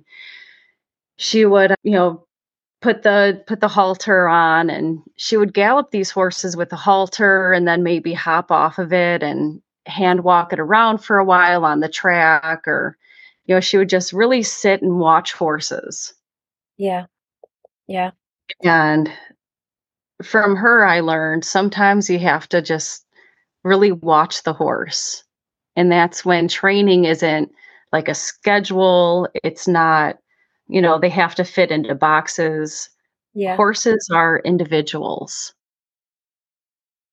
she 1.18 1.46
would, 1.46 1.76
you 1.84 1.92
know, 1.92 2.26
put 2.84 3.04
the 3.04 3.44
put 3.48 3.60
the 3.62 3.68
halter 3.68 4.28
on 4.28 4.70
and 4.70 5.00
she 5.16 5.38
would 5.38 5.54
gallop 5.54 5.90
these 5.92 6.12
horses 6.12 6.56
with 6.56 6.70
the 6.70 6.76
halter 6.76 7.54
and 7.54 7.68
then 7.68 7.82
maybe 7.82 8.14
hop 8.14 8.52
off 8.52 8.78
of 8.78 8.94
it 8.94 9.24
and 9.24 9.62
hand 9.86 10.24
walk 10.24 10.54
it 10.54 10.60
around 10.60 11.00
for 11.00 11.18
a 11.18 11.26
while 11.26 11.66
on 11.66 11.80
the 11.80 11.90
track 11.90 12.68
or 12.68 12.98
you 13.46 13.56
know 13.56 13.62
she 13.62 13.78
would 13.78 13.90
just 13.90 14.14
really 14.14 14.44
sit 14.44 14.82
and 14.82 15.00
watch 15.00 15.34
horses 15.34 16.14
yeah 16.78 17.06
yeah 17.88 18.12
and 18.64 19.12
from 20.24 20.56
her, 20.56 20.86
I 20.86 21.00
learned 21.02 21.46
sometimes 21.46 22.10
you 22.10 22.20
have 22.20 22.48
to 22.50 22.62
just 22.62 23.06
really 23.64 23.92
watch 23.92 24.44
the 24.44 24.54
horse. 24.54 25.24
And 25.76 25.92
that's 25.92 26.24
when 26.24 26.48
training 26.48 27.06
isn't 27.06 27.52
like 27.92 28.08
a 28.08 28.16
schedule. 28.16 29.28
It's 29.44 29.68
not, 29.68 30.18
you 30.68 30.82
know, 30.82 31.00
they 31.00 31.10
have 31.10 31.36
to 31.36 31.44
fit 31.44 31.72
into 31.72 31.96
boxes. 31.96 32.90
Yeah. 33.34 33.56
Horses 33.56 34.10
are 34.12 34.42
individuals. 34.46 35.54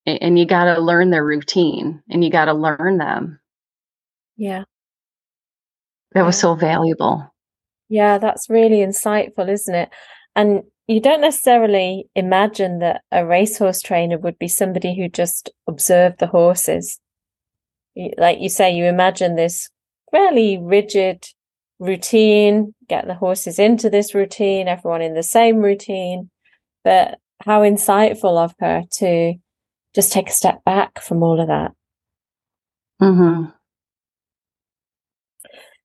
And, 0.07 0.39
you 0.39 0.47
got 0.47 0.65
to 0.65 0.81
learn 0.81 1.11
their 1.11 1.25
routine 1.25 2.03
and 2.11 2.25
you 2.25 2.31
got 2.31 2.47
to 2.47 2.55
learn 2.55 2.99
them. 2.99 3.39
Yeah. 4.37 4.65
That 6.13 6.21
yeah. 6.21 6.27
was 6.27 6.39
so 6.39 6.55
valuable. 6.55 7.33
Yeah, 7.89 8.19
that's 8.19 8.49
really 8.49 8.79
insightful, 8.79 9.49
isn't 9.49 9.75
it? 9.75 9.91
And 10.35 10.63
you 10.87 11.01
don't 11.01 11.21
necessarily 11.21 12.09
imagine 12.17 12.79
that 12.81 13.03
a 13.13 13.25
racehorse 13.27 13.81
trainer 13.81 14.19
would 14.19 14.39
be 14.39 14.49
somebody 14.49 14.97
who 14.97 15.09
just 15.09 15.51
observed 15.69 16.19
the 16.19 16.27
horses. 16.27 16.99
Like 18.17 18.41
you 18.41 18.49
say, 18.49 18.75
you 18.75 18.87
imagine 18.87 19.37
this 19.37 19.69
fairly 20.11 20.59
rigid 20.59 21.27
routine, 21.81 22.75
get 22.89 23.07
the 23.07 23.15
horses 23.15 23.59
into 23.59 23.91
this 23.91 24.15
routine, 24.15 24.69
everyone 24.69 25.03
in 25.03 25.15
the 25.15 25.23
same 25.23 25.57
routine. 25.57 26.31
But 26.85 27.19
how 27.45 27.63
insightful 27.63 28.39
of 28.39 28.55
her 28.61 28.85
to 28.99 29.35
just 29.95 30.13
take 30.13 30.29
a 30.29 30.33
step 30.33 30.63
back 30.65 31.01
from 31.01 31.23
all 31.23 31.41
of 31.41 31.49
that. 31.49 31.73
Mm-hmm. 33.03 33.51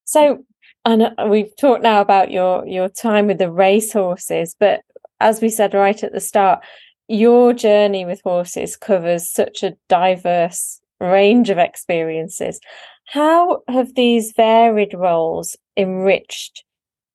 So, 0.03 0.43
and 0.83 1.11
we've 1.29 1.55
talked 1.55 1.81
now 1.81 2.01
about 2.01 2.29
your 2.29 2.67
your 2.67 2.89
time 2.89 3.27
with 3.27 3.39
the 3.39 3.51
race 3.51 3.91
horses, 3.91 4.55
but 4.59 4.81
as 5.19 5.41
we 5.41 5.49
said 5.49 5.73
right 5.73 6.03
at 6.03 6.11
the 6.11 6.19
start, 6.19 6.63
your 7.07 7.53
journey 7.53 8.05
with 8.05 8.21
horses 8.21 8.75
covers 8.75 9.29
such 9.29 9.63
a 9.63 9.75
diverse 9.87 10.81
range 10.99 11.49
of 11.49 11.57
experiences. 11.57 12.59
How 13.05 13.61
have 13.67 13.95
these 13.95 14.33
varied 14.33 14.93
roles 14.93 15.55
enriched 15.77 16.63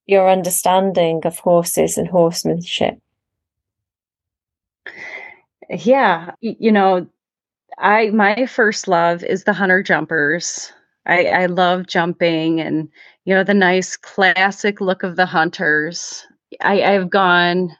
your 0.06 0.30
understanding 0.30 1.22
of 1.24 1.38
horses 1.38 1.98
and 1.98 2.08
horsemanship? 2.08 2.98
Yeah, 5.68 6.32
you 6.40 6.72
know, 6.72 7.06
I 7.78 8.10
my 8.10 8.46
first 8.46 8.88
love 8.88 9.22
is 9.24 9.44
the 9.44 9.52
hunter 9.52 9.82
jumpers. 9.82 10.72
I, 11.06 11.26
I 11.26 11.46
love 11.46 11.86
jumping 11.86 12.60
and 12.60 12.88
you 13.24 13.34
know 13.34 13.44
the 13.44 13.54
nice 13.54 13.96
classic 13.96 14.80
look 14.80 15.02
of 15.02 15.16
the 15.16 15.26
hunters. 15.26 16.26
I, 16.60 16.82
I've 16.82 17.10
gone 17.10 17.76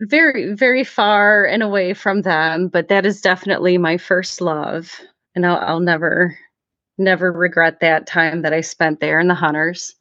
very 0.00 0.54
very 0.54 0.84
far 0.84 1.44
and 1.44 1.62
away 1.62 1.94
from 1.94 2.22
them 2.22 2.68
but 2.68 2.88
that 2.88 3.06
is 3.06 3.20
definitely 3.20 3.78
my 3.78 3.96
first 3.96 4.40
love 4.40 5.00
and 5.34 5.46
i'll, 5.46 5.58
I'll 5.58 5.80
never 5.80 6.36
never 6.98 7.32
regret 7.32 7.80
that 7.80 8.06
time 8.06 8.42
that 8.42 8.52
i 8.52 8.60
spent 8.60 9.00
there 9.00 9.18
in 9.18 9.28
the 9.28 9.34
hunters 9.34 9.94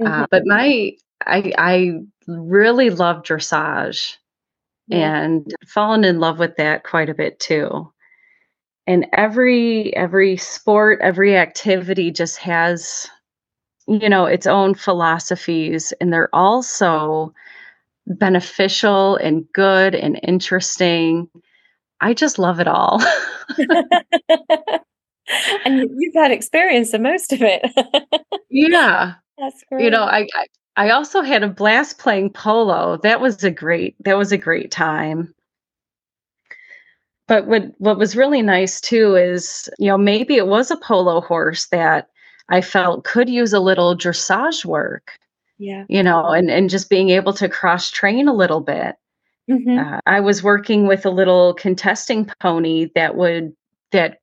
mm-hmm. 0.00 0.12
uh, 0.12 0.26
but 0.30 0.44
my 0.46 0.92
i 1.26 1.52
i 1.58 1.92
really 2.26 2.90
love 2.90 3.22
dressage 3.22 4.16
yeah. 4.88 5.22
and 5.22 5.54
fallen 5.66 6.04
in 6.04 6.20
love 6.20 6.38
with 6.38 6.56
that 6.56 6.84
quite 6.84 7.10
a 7.10 7.14
bit 7.14 7.38
too 7.38 7.90
and 8.86 9.06
every 9.12 9.94
every 9.94 10.36
sport 10.36 10.98
every 11.02 11.36
activity 11.36 12.10
just 12.10 12.38
has 12.38 13.06
you 13.86 14.08
know 14.08 14.24
its 14.24 14.46
own 14.46 14.74
philosophies 14.74 15.92
and 16.00 16.12
they're 16.12 16.34
also 16.34 17.32
beneficial 18.08 19.16
and 19.16 19.44
good 19.52 19.94
and 19.94 20.20
interesting. 20.22 21.28
I 22.00 22.14
just 22.14 22.38
love 22.38 22.60
it 22.60 22.68
all. 22.68 23.02
and 25.64 25.90
you've 25.96 26.14
had 26.14 26.30
experience 26.30 26.94
of 26.94 27.00
most 27.00 27.32
of 27.32 27.42
it. 27.42 27.62
yeah. 28.50 29.14
That's 29.38 29.62
great. 29.68 29.84
You 29.84 29.90
know, 29.90 30.02
I, 30.02 30.26
I 30.34 30.46
I 30.78 30.90
also 30.90 31.22
had 31.22 31.42
a 31.42 31.48
blast 31.48 31.98
playing 31.98 32.30
polo. 32.30 32.98
That 33.02 33.20
was 33.20 33.42
a 33.42 33.50
great 33.50 33.96
that 34.04 34.16
was 34.16 34.30
a 34.30 34.38
great 34.38 34.70
time. 34.70 35.34
But 37.26 37.46
what 37.46 37.72
what 37.78 37.98
was 37.98 38.16
really 38.16 38.42
nice 38.42 38.80
too 38.80 39.16
is, 39.16 39.68
you 39.78 39.88
know, 39.88 39.98
maybe 39.98 40.36
it 40.36 40.46
was 40.46 40.70
a 40.70 40.76
polo 40.76 41.20
horse 41.20 41.66
that 41.66 42.08
I 42.48 42.60
felt 42.60 43.04
could 43.04 43.28
use 43.28 43.52
a 43.52 43.60
little 43.60 43.96
dressage 43.96 44.64
work. 44.64 45.18
Yeah. 45.58 45.84
You 45.88 46.02
know, 46.02 46.26
and 46.26 46.50
and 46.50 46.70
just 46.70 46.88
being 46.88 47.10
able 47.10 47.32
to 47.34 47.48
cross 47.48 47.90
train 47.90 48.28
a 48.28 48.34
little 48.34 48.60
bit. 48.60 48.96
Mm-hmm. 49.50 49.78
Uh, 49.78 50.00
I 50.06 50.20
was 50.20 50.42
working 50.42 50.86
with 50.86 51.06
a 51.06 51.10
little 51.10 51.54
contesting 51.54 52.30
pony 52.40 52.90
that 52.94 53.16
would 53.16 53.54
that 53.92 54.18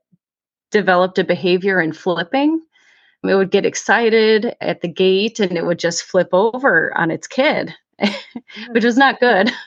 developed 0.72 1.20
a 1.20 1.24
behavior 1.24 1.82
in 1.82 1.94
flipping. 1.94 2.62
It 3.24 3.36
would 3.36 3.52
get 3.52 3.66
excited 3.66 4.56
at 4.62 4.82
the 4.82 4.88
gate 4.88 5.40
and 5.40 5.58
it 5.58 5.66
would 5.66 5.80
just 5.80 6.04
flip 6.04 6.30
over 6.32 6.96
on 6.96 7.10
its 7.10 7.28
kid, 7.28 7.74
which 8.70 8.84
was 8.84 8.98
not 8.98 9.20
good. 9.20 9.52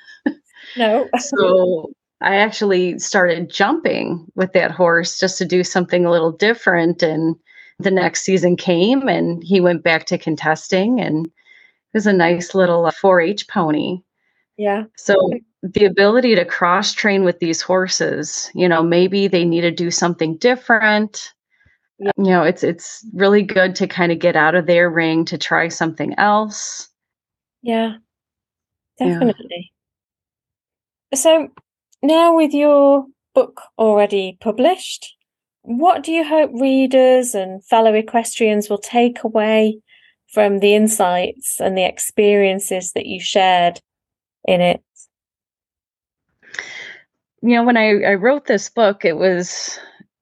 No. 0.77 1.09
so 1.19 1.91
I 2.21 2.37
actually 2.37 2.99
started 2.99 3.51
jumping 3.51 4.27
with 4.35 4.53
that 4.53 4.71
horse 4.71 5.19
just 5.19 5.39
to 5.39 5.45
do 5.45 5.65
something 5.65 6.05
a 6.05 6.11
little 6.11 6.33
different. 6.33 7.03
And 7.03 7.37
the 7.79 7.91
next 7.91 8.23
season 8.23 8.57
came 8.57 9.09
and 9.09 9.43
he 9.43 9.61
went 9.61 9.83
back 9.83 10.07
to 10.07 10.19
contesting 10.19 11.01
and 11.01 11.31
was 11.94 12.07
a 12.07 12.12
nice 12.12 12.55
little 12.55 12.87
uh, 12.87 12.90
4 12.90 13.20
H 13.20 13.48
pony. 13.48 14.01
Yeah. 14.57 14.85
So 14.96 15.16
the 15.62 15.85
ability 15.85 16.35
to 16.35 16.44
cross 16.44 16.92
train 16.92 17.24
with 17.24 17.38
these 17.38 17.62
horses, 17.62 18.51
you 18.55 18.68
know, 18.68 18.83
maybe 18.83 19.29
they 19.29 19.44
need 19.44 19.62
to 19.62 19.70
do 19.70 19.90
something 19.90 20.37
different. 20.37 21.33
Yeah. 21.98 22.12
You 22.16 22.31
know, 22.31 22.42
it's 22.42 22.62
it's 22.62 23.05
really 23.14 23.42
good 23.42 23.74
to 23.77 23.87
kind 23.87 24.12
of 24.12 24.18
get 24.18 24.37
out 24.37 24.55
of 24.55 24.66
their 24.66 24.90
ring 24.90 25.24
to 25.27 25.38
try 25.38 25.68
something 25.68 26.14
else. 26.18 26.88
Yeah. 27.62 27.94
Definitely. 28.98 29.72
Yeah. 31.12 31.18
So 31.18 31.48
now 32.03 32.37
with 32.37 32.53
your 32.53 33.07
book 33.35 33.61
already 33.79 34.37
published, 34.40 35.16
what 35.62 36.03
do 36.03 36.12
you 36.12 36.24
hope 36.24 36.51
readers 36.55 37.35
and 37.35 37.64
fellow 37.64 37.94
equestrians 37.94 38.68
will 38.68 38.79
take 38.79 39.22
away 39.24 39.81
from 40.33 40.61
the 40.61 40.75
insights 40.75 41.61
and 41.61 41.77
the 41.77 41.85
experiences 41.85 42.93
that 42.93 43.07
you 43.07 43.21
shared 43.21 43.81
in 44.47 44.61
it? 44.61 44.83
You 47.43 47.57
know, 47.57 47.64
when 47.64 47.77
I, 47.77 48.03
I 48.03 48.14
wrote 48.14 48.47
this 48.47 48.69
book, 48.69 49.05
it 49.05 49.17
was 49.17 49.79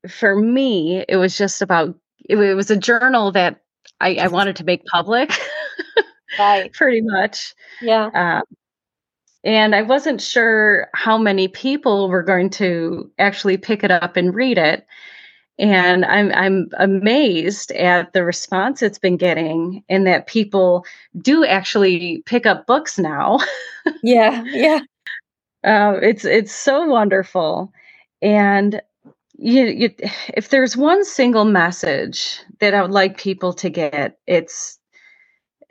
for 0.09 0.37
me, 0.37 1.05
it 1.09 1.17
was 1.17 1.37
just 1.37 1.63
about 1.63 1.95
it, 2.29 2.39
it 2.39 2.55
was 2.55 2.71
a 2.71 2.77
journal 2.77 3.33
that 3.33 3.61
I, 4.01 4.17
I 4.17 4.29
wanted 4.29 4.57
to 4.57 4.65
make 4.65 4.85
public. 4.87 5.31
right. 6.39 6.73
Pretty 6.73 7.01
much. 7.03 7.55
Yeah. 7.81 8.07
Uh, 8.07 8.43
and 9.45 9.75
I 9.75 9.83
wasn't 9.83 10.21
sure 10.21 10.89
how 10.95 11.17
many 11.17 11.49
people 11.49 12.09
were 12.09 12.23
going 12.23 12.51
to 12.51 13.11
actually 13.19 13.57
pick 13.57 13.85
it 13.85 13.91
up 13.91 14.17
and 14.17 14.35
read 14.35 14.59
it. 14.59 14.87
And 15.59 16.05
I'm 16.05 16.33
I'm 16.33 16.69
amazed 16.79 17.73
at 17.73 18.13
the 18.13 18.25
response 18.25 18.83
it's 18.83 18.99
been 18.99 19.17
getting, 19.17 19.83
and 19.89 20.07
that 20.07 20.27
people 20.27 20.85
do 21.23 21.45
actually 21.47 22.23
pick 22.27 22.45
up 22.47 22.67
books 22.67 22.99
now. 22.99 23.39
yeah, 24.03 24.45
yeah. 24.47 24.81
Uh, 25.65 25.99
it's 26.01 26.25
it's 26.25 26.55
so 26.55 26.87
wonderful, 26.87 27.73
and 28.23 28.81
you, 29.39 29.65
you, 29.67 29.91
if 30.35 30.51
there's 30.51 30.77
one 30.77 31.05
single 31.05 31.45
message 31.45 32.41
that 32.61 32.75
I 32.75 32.83
would 32.83 32.93
like 32.93 33.19
people 33.19 33.53
to 33.55 33.69
get, 33.71 34.19
it's 34.27 34.79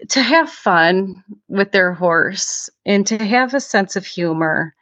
to 0.10 0.22
have 0.22 0.50
fun 0.50 1.24
with 1.48 1.72
their 1.72 1.94
horse 1.94 2.70
and 2.86 3.08
to 3.08 3.24
have 3.24 3.54
a 3.54 3.60
sense 3.60 3.96
of 3.96 4.06
humor 4.06 4.76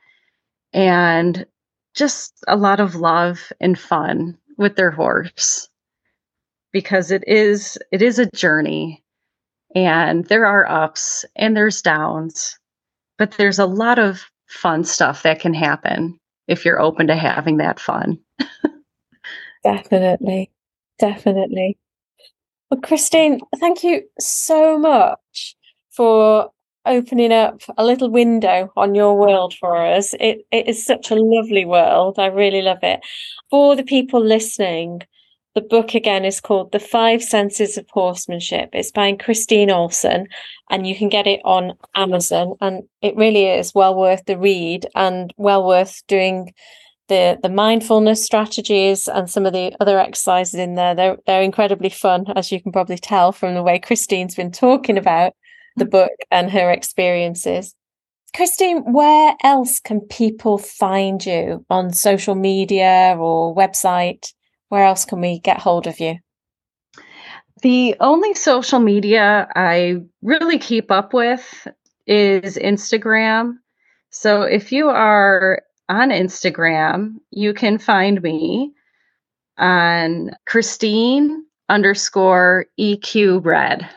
and 0.73 1.45
just 1.93 2.33
a 2.47 2.57
lot 2.57 2.79
of 2.79 2.95
love 2.95 3.51
and 3.61 3.77
fun 3.77 4.37
with 4.57 4.75
their 4.75 4.91
horse 4.91 5.69
because 6.71 7.11
it 7.11 7.23
is 7.27 7.77
it 7.91 8.01
is 8.01 8.19
a 8.19 8.29
journey 8.31 9.03
and 9.75 10.25
there 10.25 10.45
are 10.45 10.69
ups 10.69 11.25
and 11.35 11.55
there's 11.55 11.81
downs 11.81 12.59
but 13.17 13.31
there's 13.37 13.59
a 13.59 13.65
lot 13.65 13.99
of 13.99 14.25
fun 14.47 14.83
stuff 14.83 15.23
that 15.23 15.39
can 15.39 15.53
happen 15.53 16.17
if 16.47 16.65
you're 16.65 16.81
open 16.81 17.07
to 17.07 17.15
having 17.15 17.57
that 17.57 17.79
fun. 17.79 18.19
Definitely. 19.63 20.51
Definitely. 20.99 21.77
Well 22.69 22.81
christine 22.81 23.39
thank 23.59 23.83
you 23.83 24.03
so 24.19 24.77
much 24.77 25.55
for 25.91 26.49
opening 26.85 27.31
up 27.31 27.61
a 27.77 27.85
little 27.85 28.09
window 28.09 28.71
on 28.75 28.95
your 28.95 29.17
world 29.17 29.53
for 29.59 29.75
us. 29.77 30.13
It 30.19 30.45
it 30.51 30.67
is 30.67 30.85
such 30.85 31.11
a 31.11 31.15
lovely 31.15 31.65
world. 31.65 32.19
I 32.19 32.27
really 32.27 32.61
love 32.61 32.79
it. 32.83 33.01
For 33.49 33.75
the 33.75 33.83
people 33.83 34.23
listening, 34.23 35.01
the 35.55 35.61
book 35.61 35.93
again 35.93 36.25
is 36.25 36.41
called 36.41 36.71
The 36.71 36.79
Five 36.79 37.23
Senses 37.23 37.77
of 37.77 37.85
Horsemanship. 37.91 38.69
It's 38.73 38.91
by 38.91 39.13
Christine 39.13 39.69
Olsen, 39.69 40.27
and 40.69 40.87
you 40.87 40.95
can 40.95 41.09
get 41.09 41.27
it 41.27 41.41
on 41.45 41.73
Amazon. 41.95 42.55
And 42.59 42.83
it 43.01 43.15
really 43.15 43.45
is 43.45 43.73
well 43.75 43.95
worth 43.95 44.25
the 44.25 44.37
read 44.37 44.87
and 44.95 45.33
well 45.37 45.65
worth 45.65 46.01
doing 46.07 46.53
the 47.07 47.37
the 47.43 47.49
mindfulness 47.49 48.23
strategies 48.23 49.07
and 49.07 49.29
some 49.29 49.45
of 49.45 49.53
the 49.53 49.75
other 49.79 49.99
exercises 49.99 50.55
in 50.55 50.75
there. 50.75 50.95
They're 50.95 51.17
they're 51.27 51.41
incredibly 51.41 51.89
fun, 51.89 52.25
as 52.35 52.51
you 52.51 52.61
can 52.61 52.71
probably 52.71 52.97
tell 52.97 53.31
from 53.31 53.53
the 53.53 53.63
way 53.63 53.79
Christine's 53.79 54.35
been 54.35 54.51
talking 54.51 54.97
about 54.97 55.33
the 55.75 55.85
book 55.85 56.11
and 56.31 56.51
her 56.51 56.71
experiences. 56.71 57.75
Christine, 58.35 58.79
where 58.91 59.35
else 59.43 59.79
can 59.79 60.01
people 60.01 60.57
find 60.57 61.23
you 61.23 61.65
on 61.69 61.93
social 61.93 62.35
media 62.35 63.15
or 63.19 63.55
website? 63.55 64.33
Where 64.69 64.83
else 64.83 65.05
can 65.05 65.21
we 65.21 65.39
get 65.39 65.59
hold 65.59 65.85
of 65.85 65.99
you? 65.99 66.15
The 67.61 67.95
only 67.99 68.33
social 68.33 68.79
media 68.79 69.47
I 69.55 69.97
really 70.23 70.57
keep 70.57 70.91
up 70.91 71.13
with 71.13 71.67
is 72.07 72.57
Instagram. 72.57 73.53
So 74.09 74.41
if 74.41 74.71
you 74.71 74.89
are 74.89 75.61
on 75.87 76.09
Instagram, 76.09 77.15
you 77.31 77.53
can 77.53 77.77
find 77.77 78.21
me 78.21 78.73
on 79.57 80.31
Christine 80.45 81.45
underscore 81.69 82.65
EQ 82.79 83.45
red. 83.45 83.87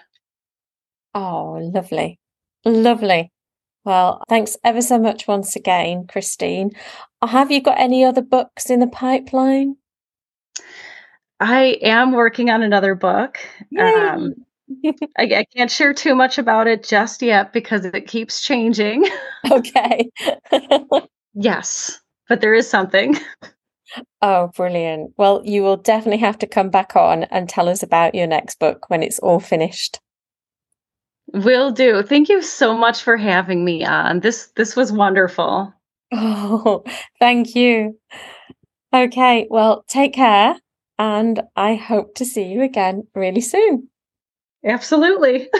Oh, 1.16 1.58
lovely. 1.72 2.18
Lovely. 2.66 3.32
Well, 3.86 4.22
thanks 4.28 4.58
ever 4.62 4.82
so 4.82 4.98
much 4.98 5.26
once 5.26 5.56
again, 5.56 6.06
Christine. 6.06 6.72
Have 7.26 7.50
you 7.50 7.62
got 7.62 7.80
any 7.80 8.04
other 8.04 8.20
books 8.20 8.68
in 8.68 8.80
the 8.80 8.86
pipeline? 8.86 9.76
I 11.40 11.78
am 11.80 12.12
working 12.12 12.50
on 12.50 12.62
another 12.62 12.94
book. 12.94 13.38
Um, 13.78 14.34
I, 14.84 14.94
I, 15.18 15.46
can't 15.56 15.70
share 15.70 15.94
too 15.94 16.14
much 16.14 16.36
about 16.36 16.66
it 16.66 16.84
just 16.84 17.22
yet 17.22 17.50
because 17.50 17.86
it 17.86 18.06
keeps 18.06 18.42
changing. 18.42 19.06
Okay. 19.50 20.10
yes, 21.34 22.00
but 22.28 22.40
there 22.40 22.52
is 22.52 22.68
something. 22.68 23.16
Oh, 24.20 24.50
brilliant. 24.56 25.12
Well, 25.16 25.40
you 25.44 25.62
will 25.62 25.76
definitely 25.76 26.18
have 26.18 26.36
to 26.38 26.48
come 26.48 26.68
back 26.68 26.96
on 26.96 27.24
and 27.24 27.48
tell 27.48 27.68
us 27.68 27.84
about 27.84 28.16
your 28.16 28.26
next 28.26 28.58
book 28.58 28.90
when 28.90 29.04
it's 29.04 29.20
all 29.20 29.38
finished. 29.38 30.00
Will 31.32 31.70
do. 31.70 32.02
Thank 32.02 32.28
you 32.28 32.42
so 32.42 32.76
much 32.76 33.02
for 33.02 33.16
having 33.16 33.64
me 33.64 33.84
on. 33.84 34.20
This 34.20 34.48
this 34.56 34.76
was 34.76 34.92
wonderful. 34.92 35.72
Oh, 36.12 36.84
thank 37.18 37.54
you. 37.54 37.98
Okay, 38.94 39.46
well, 39.50 39.84
take 39.88 40.14
care 40.14 40.56
and 40.98 41.42
I 41.56 41.74
hope 41.74 42.14
to 42.16 42.24
see 42.24 42.44
you 42.44 42.62
again 42.62 43.06
really 43.14 43.40
soon. 43.40 43.88
Absolutely. 44.64 45.48